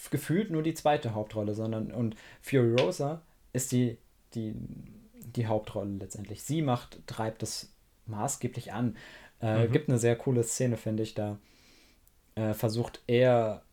[0.10, 3.22] gefühlt nur die zweite Hauptrolle, sondern und Fury Rosa
[3.54, 3.98] ist die,
[4.34, 4.56] die,
[5.16, 6.44] die Hauptrolle letztendlich.
[6.44, 7.74] Sie macht, treibt das
[8.06, 8.96] maßgeblich an.
[9.42, 9.72] Äh, mhm.
[9.72, 11.38] Gibt eine sehr coole Szene, finde ich, da
[12.36, 13.64] äh, versucht er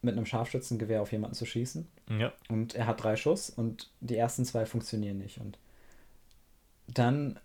[0.00, 1.86] mit einem Scharfschützengewehr auf jemanden zu schießen.
[2.18, 2.32] Ja.
[2.48, 5.38] Und er hat drei Schuss und die ersten zwei funktionieren nicht.
[5.38, 5.58] Und
[6.88, 7.38] dann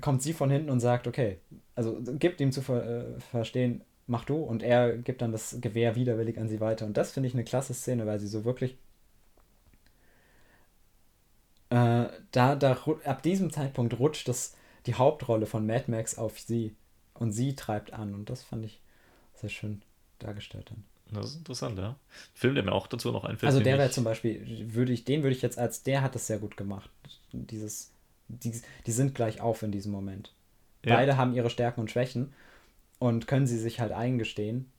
[0.00, 1.38] kommt sie von hinten und sagt, okay,
[1.74, 4.36] also gibt ihm zu ver äh, verstehen, mach du.
[4.36, 6.84] Und er gibt dann das Gewehr widerwillig an sie weiter.
[6.84, 8.76] Und das finde ich eine klasse Szene, weil sie so wirklich
[11.70, 14.54] äh, da, da ab diesem Zeitpunkt rutscht das
[14.86, 16.76] die Hauptrolle von Mad Max auf sie
[17.14, 18.80] und sie treibt an und das fand ich
[19.44, 19.82] sehr schön
[20.18, 20.84] dargestellt dann.
[21.12, 21.96] Das ist interessant, ja.
[22.32, 23.52] Film, der mir auch dazu noch einfällt.
[23.52, 26.26] Also der wäre zum Beispiel, würde ich, den würde ich jetzt als, der hat das
[26.26, 26.88] sehr gut gemacht.
[27.32, 27.90] Dieses,
[28.28, 30.32] die, die sind gleich auf in diesem Moment.
[30.84, 30.96] Ja.
[30.96, 32.32] Beide haben ihre Stärken und Schwächen
[32.98, 34.70] und können sie sich halt eingestehen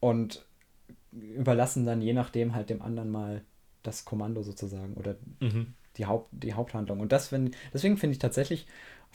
[0.00, 0.44] und
[1.12, 3.42] überlassen dann je nachdem halt dem anderen mal
[3.82, 5.74] das Kommando sozusagen oder mhm.
[5.98, 7.00] die, Haupt, die Haupthandlung.
[7.00, 8.66] Und das find, deswegen finde ich tatsächlich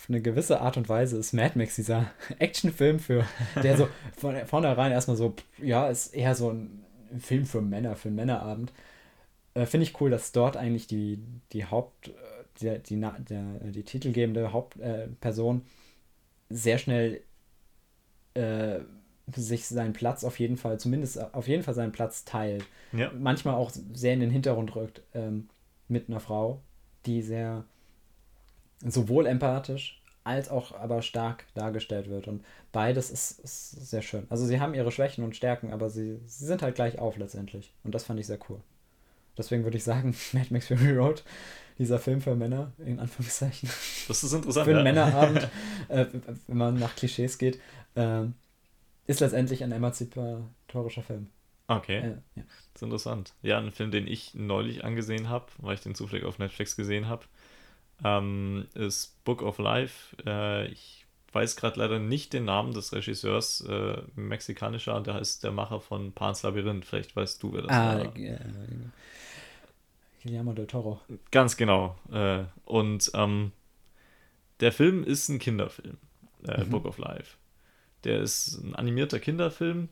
[0.02, 3.24] auf eine gewisse Art und Weise ist Mad Max dieser Actionfilm für,
[3.62, 3.88] der so
[4.18, 6.84] von vornherein erstmal so, ja, ist eher so ein
[7.20, 8.74] Film für Männer, für einen Männerabend.
[9.54, 11.20] Äh, finde ich cool, dass dort eigentlich die,
[11.52, 17.22] die Haupt, äh, die, die, der, die titelgebende Hauptperson äh, sehr schnell
[18.34, 18.80] äh,
[19.36, 22.66] sich seinen Platz auf jeden Fall, zumindest auf jeden Fall seinen Platz teilt.
[22.92, 23.12] Ja.
[23.18, 25.48] Manchmal auch sehr in den Hintergrund rückt ähm,
[25.88, 26.60] mit einer Frau,
[27.06, 27.66] die sehr
[28.82, 32.28] sowohl empathisch als auch aber stark dargestellt wird.
[32.28, 34.28] Und beides ist, ist sehr schön.
[34.30, 37.74] Also sie haben ihre Schwächen und Stärken, aber sie, sie sind halt gleich auf letztendlich.
[37.84, 38.62] Und das fand ich sehr cool.
[39.38, 41.24] Deswegen würde ich sagen, Mad Max Fury Road,
[41.80, 43.70] dieser Film für Männer, in Anführungszeichen.
[44.08, 44.66] Das ist interessant.
[44.66, 44.94] für einen ja.
[44.94, 45.50] Männerabend,
[45.88, 46.06] äh,
[46.48, 47.60] wenn man nach Klischees geht.
[47.96, 48.26] Äh,
[49.08, 51.28] ist letztendlich ein emanzipatorischer Film.
[51.68, 51.98] Okay.
[51.98, 52.44] Äh, ja.
[52.74, 53.34] Das ist interessant.
[53.42, 57.08] Ja, ein Film, den ich neulich angesehen habe, weil ich den zufällig auf Netflix gesehen
[57.08, 57.26] habe,
[58.04, 60.16] ähm, ist Book of Life.
[60.26, 65.52] Äh, ich weiß gerade leider nicht den Namen des Regisseurs, äh, mexikanischer, der heißt der
[65.52, 66.86] Macher von Pan's Labyrinth.
[66.86, 68.16] Vielleicht weißt du, wer das ah, war.
[68.18, 68.40] Äh,
[70.24, 71.02] Guillermo del Toro.
[71.32, 71.98] Ganz genau.
[72.12, 73.52] Äh, und ähm,
[74.60, 75.98] der Film ist ein Kinderfilm,
[76.48, 76.70] äh, mhm.
[76.70, 77.38] Book of Life.
[78.04, 79.90] Der ist ein animierter Kinderfilm.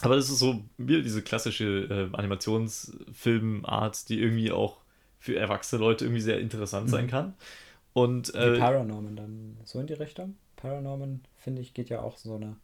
[0.00, 4.83] Aber das ist so wie diese klassische äh, Animationsfilmart, die irgendwie auch
[5.24, 7.10] für erwachsene Leute irgendwie sehr interessant sein mhm.
[7.10, 7.34] kann.
[7.94, 10.36] Und, äh, die Paranorman dann so in die Richtung?
[10.56, 12.56] Paranorman, finde ich, geht ja auch so eine.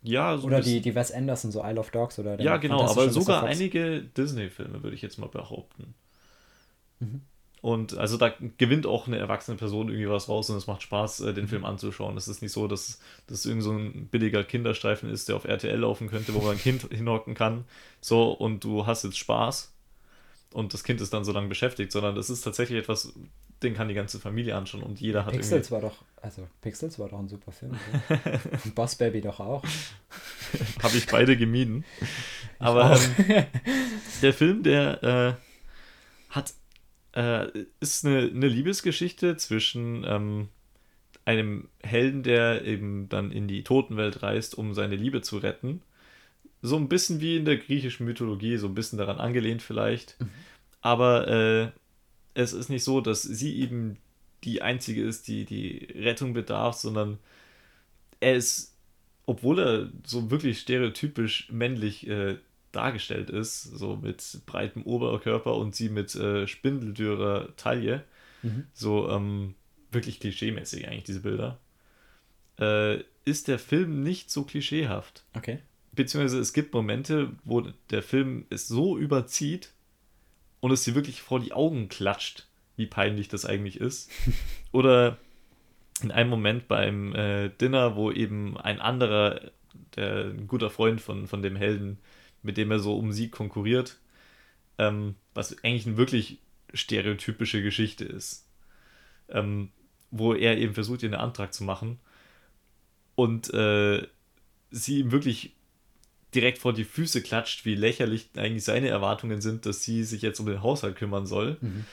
[0.00, 3.10] Ja, so Oder die, die Wes Anderson, so Isle of Dogs oder Ja, genau, aber
[3.10, 5.92] sogar einige Disney-Filme, würde ich jetzt mal behaupten.
[7.00, 7.20] Mhm.
[7.60, 11.20] Und also da gewinnt auch eine erwachsene Person irgendwie was raus und es macht Spaß,
[11.20, 11.48] äh, den mhm.
[11.48, 12.16] Film anzuschauen.
[12.16, 15.78] Es ist nicht so, dass das irgend so ein billiger Kinderstreifen ist, der auf RTL
[15.78, 17.64] laufen könnte, wo man ein Kind hinhocken kann.
[18.00, 19.71] So, und du hast jetzt Spaß
[20.52, 23.12] und das Kind ist dann so lange beschäftigt, sondern das ist tatsächlich etwas,
[23.62, 27.08] den kann die ganze Familie anschauen und jeder hat Pixels war doch, also Pixels war
[27.08, 27.76] doch ein super Film.
[28.64, 29.64] und Boss Baby doch auch.
[30.82, 31.84] Habe ich beide gemieden.
[32.58, 33.44] Aber ähm,
[34.22, 35.34] der Film, der äh,
[36.30, 36.54] hat
[37.14, 37.46] äh,
[37.80, 40.48] ist eine, eine Liebesgeschichte zwischen ähm,
[41.24, 45.82] einem Helden, der eben dann in die Totenwelt reist, um seine Liebe zu retten.
[46.62, 50.20] So ein bisschen wie in der griechischen Mythologie, so ein bisschen daran angelehnt vielleicht.
[50.20, 50.30] Mhm.
[50.80, 51.70] Aber äh,
[52.34, 53.98] es ist nicht so, dass sie eben
[54.44, 57.18] die einzige ist, die die Rettung bedarf, sondern
[58.20, 58.76] er ist,
[59.26, 62.38] obwohl er so wirklich stereotypisch männlich äh,
[62.72, 68.04] dargestellt ist, so mit breitem Oberkörper und sie mit äh, spindeldürrer Taille.
[68.42, 68.66] Mhm.
[68.72, 69.54] So ähm,
[69.90, 71.58] wirklich klischeemäßig eigentlich, diese Bilder.
[72.58, 75.24] Äh, ist der Film nicht so klischeehaft.
[75.34, 75.60] Okay.
[75.92, 79.72] Beziehungsweise es gibt Momente, wo der Film es so überzieht
[80.60, 84.10] und es dir wirklich vor die Augen klatscht, wie peinlich das eigentlich ist.
[84.72, 85.18] Oder
[86.02, 89.52] in einem Moment beim äh, Dinner, wo eben ein anderer
[89.96, 91.98] der ein guter Freund von, von dem Helden,
[92.42, 93.98] mit dem er so um Sieg konkurriert.
[94.78, 96.38] Ähm, was eigentlich eine wirklich
[96.72, 98.46] stereotypische Geschichte ist.
[99.28, 99.70] Ähm,
[100.10, 101.98] wo er eben versucht, ihr einen Antrag zu machen.
[103.14, 104.06] Und äh,
[104.70, 105.54] sie ihm wirklich
[106.34, 110.40] direkt vor die Füße klatscht, wie lächerlich eigentlich seine Erwartungen sind, dass sie sich jetzt
[110.40, 111.58] um den Haushalt kümmern soll.
[111.60, 111.84] Mhm.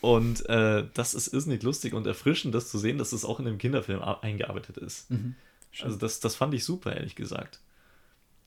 [0.00, 3.46] Und äh, das ist irrsinnig lustig und erfrischend, das zu sehen, dass das auch in
[3.46, 5.10] dem Kinderfilm eingearbeitet ist.
[5.10, 5.34] Mhm.
[5.80, 7.60] Also das, das fand ich super, ehrlich gesagt.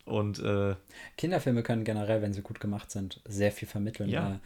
[0.05, 0.75] Und äh,
[1.17, 4.09] Kinderfilme können generell, wenn sie gut gemacht sind, sehr viel vermitteln.
[4.09, 4.33] Ja.
[4.33, 4.39] Äh,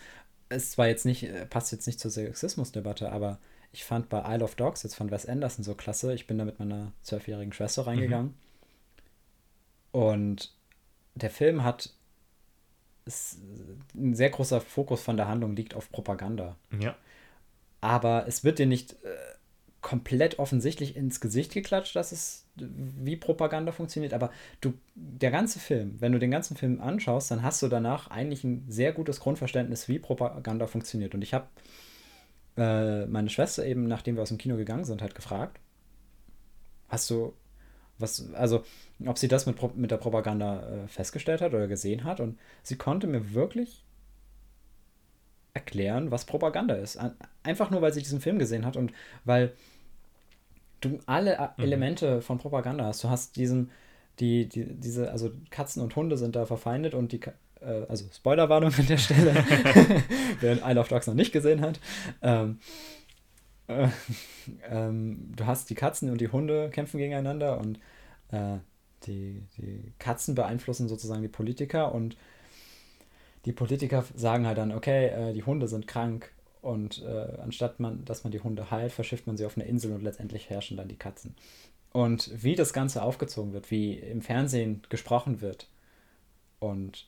[0.50, 3.40] es zwar jetzt nicht, äh, passt jetzt nicht zur Sexismusdebatte, aber
[3.72, 6.14] ich fand bei Isle of Dogs jetzt von Wes Anderson so klasse.
[6.14, 8.36] Ich bin da mit meiner zwölfjährigen Schwester reingegangen.
[9.94, 10.00] Mhm.
[10.00, 10.54] Und
[11.22, 11.94] der Film hat
[13.96, 16.58] ein sehr großer Fokus von der Handlung liegt auf Propaganda.
[16.78, 16.96] Ja.
[17.80, 19.16] Aber es wird dir nicht äh,
[19.82, 25.96] komplett offensichtlich ins Gesicht geklatscht, dass es wie Propaganda funktioniert, aber du, der ganze Film,
[26.00, 29.88] wenn du den ganzen Film anschaust, dann hast du danach eigentlich ein sehr gutes Grundverständnis,
[29.88, 31.14] wie Propaganda funktioniert.
[31.14, 31.48] Und ich habe
[32.58, 35.60] äh, meine Schwester eben, nachdem wir aus dem Kino gegangen sind, halt gefragt,
[36.90, 37.34] hast du
[38.00, 38.64] was, also,
[39.06, 42.20] ob sie das mit, mit der Propaganda äh, festgestellt hat oder gesehen hat.
[42.20, 43.84] Und sie konnte mir wirklich
[45.54, 47.00] erklären, was Propaganda ist.
[47.44, 48.94] Einfach nur, weil sie diesen Film gesehen hat und
[49.26, 49.54] weil
[50.82, 51.64] du alle äh, mhm.
[51.64, 53.04] Elemente von Propaganda hast.
[53.04, 53.72] Du hast diesen,
[54.20, 57.22] die, die, diese, also Katzen und Hunde sind da verfeindet und die,
[57.62, 59.34] äh, also Spoilerwarnung an der Stelle,
[60.40, 61.80] wer Isle of Dogs noch nicht gesehen hat.
[62.22, 62.60] Ähm,
[63.68, 63.90] äh,
[64.70, 67.80] ähm, du hast die Katzen und die Hunde kämpfen gegeneinander und
[68.32, 68.58] äh,
[69.04, 72.18] die, die Katzen beeinflussen sozusagen die Politiker und
[73.46, 78.04] die Politiker sagen halt dann, okay, äh, die Hunde sind krank und äh, anstatt man,
[78.04, 80.90] dass man die Hunde heilt, verschifft man sie auf eine Insel und letztendlich herrschen dann
[80.90, 81.36] die Katzen.
[81.94, 85.70] Und wie das Ganze aufgezogen wird, wie im Fernsehen gesprochen wird
[86.60, 87.08] und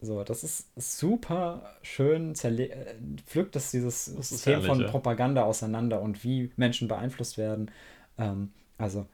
[0.00, 2.94] so, das ist super schön, äh,
[3.26, 4.88] pflückt das dieses das System herrlich, von ja.
[4.88, 7.70] Propaganda auseinander und wie Menschen beeinflusst werden.
[8.16, 9.06] Ähm, also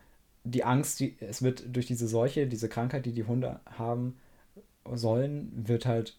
[0.44, 4.16] die Angst, die, es wird durch diese Seuche, diese Krankheit, die die Hunde haben
[4.84, 6.16] sollen, wird halt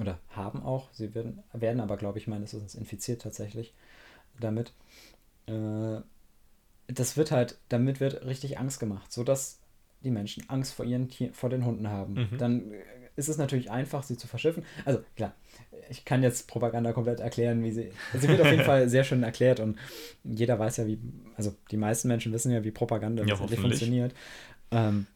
[0.00, 3.74] oder haben auch, sie werden, werden aber, glaube ich, meines Wissens infiziert tatsächlich
[4.40, 4.72] damit.
[5.46, 6.00] Äh,
[6.88, 9.60] das wird halt, damit wird richtig Angst gemacht, sodass
[10.02, 12.14] die Menschen Angst vor ihren Tier, vor den Hunden haben.
[12.14, 12.38] Mhm.
[12.38, 12.72] Dann
[13.16, 14.64] ist es natürlich einfach, sie zu verschiffen.
[14.84, 15.34] Also klar,
[15.88, 17.92] ich kann jetzt Propaganda komplett erklären, wie sie.
[18.14, 19.78] Sie wird auf jeden Fall sehr schön erklärt und
[20.24, 20.98] jeder weiß ja, wie,
[21.36, 24.14] also die meisten Menschen wissen ja, wie Propaganda ja, funktioniert.
[24.70, 25.06] Ähm,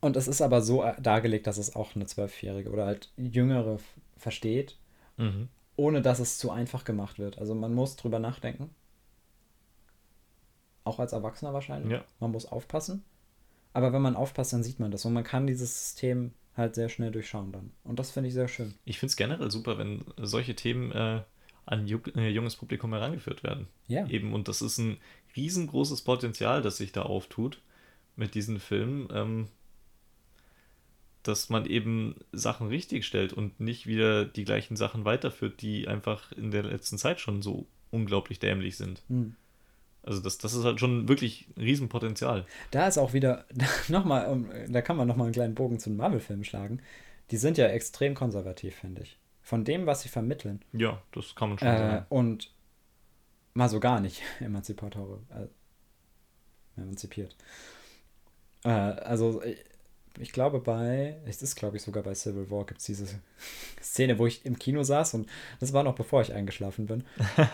[0.00, 3.78] und es ist aber so dargelegt, dass es auch eine Zwölfjährige oder halt Jüngere
[4.16, 4.76] versteht,
[5.16, 5.48] mhm.
[5.76, 7.38] ohne dass es zu einfach gemacht wird.
[7.38, 8.70] Also man muss drüber nachdenken.
[10.84, 11.92] Auch als Erwachsener wahrscheinlich.
[11.92, 12.04] Ja.
[12.18, 13.04] Man muss aufpassen.
[13.72, 15.04] Aber wenn man aufpasst, dann sieht man das.
[15.04, 17.70] Und man kann dieses System halt sehr schnell durchschauen dann.
[17.84, 18.74] Und das finde ich sehr schön.
[18.84, 21.22] Ich finde es generell super, wenn solche Themen äh,
[21.64, 23.68] an ju äh, junges Publikum herangeführt werden.
[23.88, 24.06] Ja.
[24.08, 24.98] Eben, und das ist ein
[25.36, 27.60] riesengroßes Potenzial, das sich da auftut
[28.16, 29.48] mit diesen Filmen, ähm,
[31.22, 36.32] dass man eben Sachen richtig stellt und nicht wieder die gleichen Sachen weiterführt, die einfach
[36.32, 39.02] in der letzten Zeit schon so unglaublich dämlich sind.
[39.08, 39.36] Mhm.
[40.02, 42.46] Also das, das ist halt schon wirklich ein Riesenpotenzial.
[42.70, 43.44] Da ist auch wieder,
[43.88, 46.80] nochmal, da kann man nochmal einen kleinen Bogen zu den Marvel-Filmen schlagen.
[47.30, 49.18] Die sind ja extrem konservativ, finde ich.
[49.42, 50.64] Von dem, was sie vermitteln.
[50.72, 52.06] Ja, das kann man schon äh, sagen.
[52.08, 52.52] Und
[53.54, 55.22] mal so gar nicht emanzipatorisch.
[55.30, 57.36] Äh, emanzipiert.
[58.64, 59.42] Äh, also
[60.18, 63.06] ich glaube bei, es ist glaube ich sogar bei Civil War gibt es diese
[63.82, 65.28] Szene, wo ich im Kino saß und
[65.60, 67.04] das war noch bevor ich eingeschlafen bin.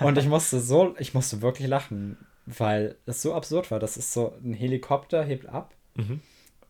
[0.01, 2.17] Und ich musste so, ich musste wirklich lachen,
[2.57, 3.79] weil es so absurd war.
[3.79, 6.21] Das ist so, ein Helikopter hebt ab mhm.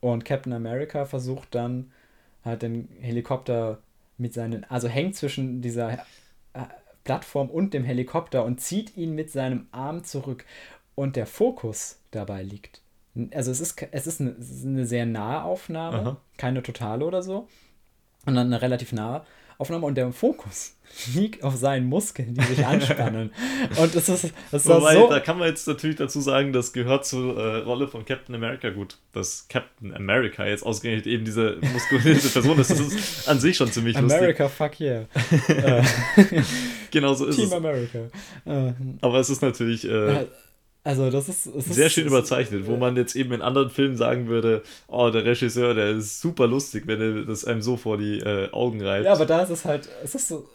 [0.01, 1.93] und Captain America versucht dann
[2.45, 3.79] halt den Helikopter
[4.17, 6.65] mit seinen, also hängt zwischen dieser äh,
[7.05, 10.45] Plattform und dem Helikopter und zieht ihn mit seinem Arm zurück.
[10.95, 12.83] Und der Fokus dabei liegt.
[13.33, 16.17] Also es ist, es ist eine, eine sehr nahe Aufnahme, Aha.
[16.39, 17.47] keine totale oder so.
[18.25, 19.25] Dann eine relativ nahe
[19.59, 20.75] Aufnahme und der Fokus
[21.15, 23.31] liegt auf seinen Muskeln, die sich anspannen.
[23.77, 26.73] und das ist, das ist Wobei, so da kann man jetzt natürlich dazu sagen, das
[26.73, 31.59] gehört zur äh, Rolle von Captain America gut, dass Captain America jetzt ausgerechnet eben diese
[31.73, 32.71] muskulöse Person ist.
[32.71, 34.57] Das ist an sich schon ziemlich America, lustig.
[34.57, 35.05] fuck yeah.
[35.49, 35.83] Äh,
[36.91, 37.51] genau so ist Team es.
[37.51, 37.99] Team America.
[38.47, 40.27] Äh, Aber es ist natürlich äh,
[40.85, 44.29] also das ist, das sehr schön überzeichnet, wo man jetzt eben in anderen Filmen sagen
[44.29, 48.21] würde, oh, der Regisseur, der ist super lustig, wenn er das einem so vor die
[48.21, 49.05] äh, Augen reibt.
[49.05, 50.49] Ja, aber da ist es halt, es ist so,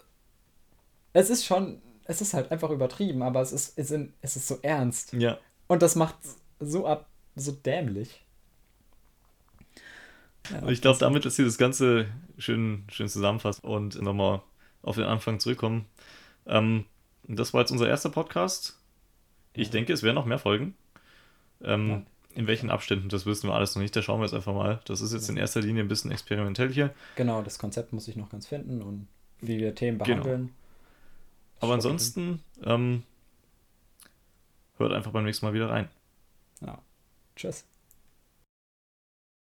[1.13, 4.47] es ist schon, es ist halt einfach übertrieben, aber es ist, es ist, es ist
[4.47, 5.13] so ernst.
[5.13, 5.37] Ja.
[5.67, 6.15] Und das macht
[6.59, 8.23] so ab, so dämlich.
[10.51, 12.07] Ja, ich glaube, damit ist das Ganze
[12.37, 14.41] schön, schön zusammenfasst und nochmal
[14.81, 15.85] auf den Anfang zurückkommen.
[16.45, 16.85] Ähm,
[17.27, 18.77] das war jetzt unser erster Podcast.
[19.53, 20.75] Ich denke, es werden noch mehr Folgen.
[21.61, 22.05] Ähm.
[22.35, 23.95] In welchen Abständen, das wissen wir alles noch nicht.
[23.95, 24.79] Da schauen wir jetzt einfach mal.
[24.85, 26.91] Das ist jetzt in erster Linie ein bisschen experimentell hier.
[27.15, 29.07] Genau, das Konzept muss ich noch ganz finden und
[29.39, 30.23] wie wir Themen genau.
[30.23, 30.41] behandeln.
[30.47, 30.53] Genau.
[31.59, 33.03] Aber ansonsten ähm,
[34.77, 35.89] hört einfach beim nächsten Mal wieder rein.
[36.61, 36.79] Ja.
[37.35, 37.65] Tschüss.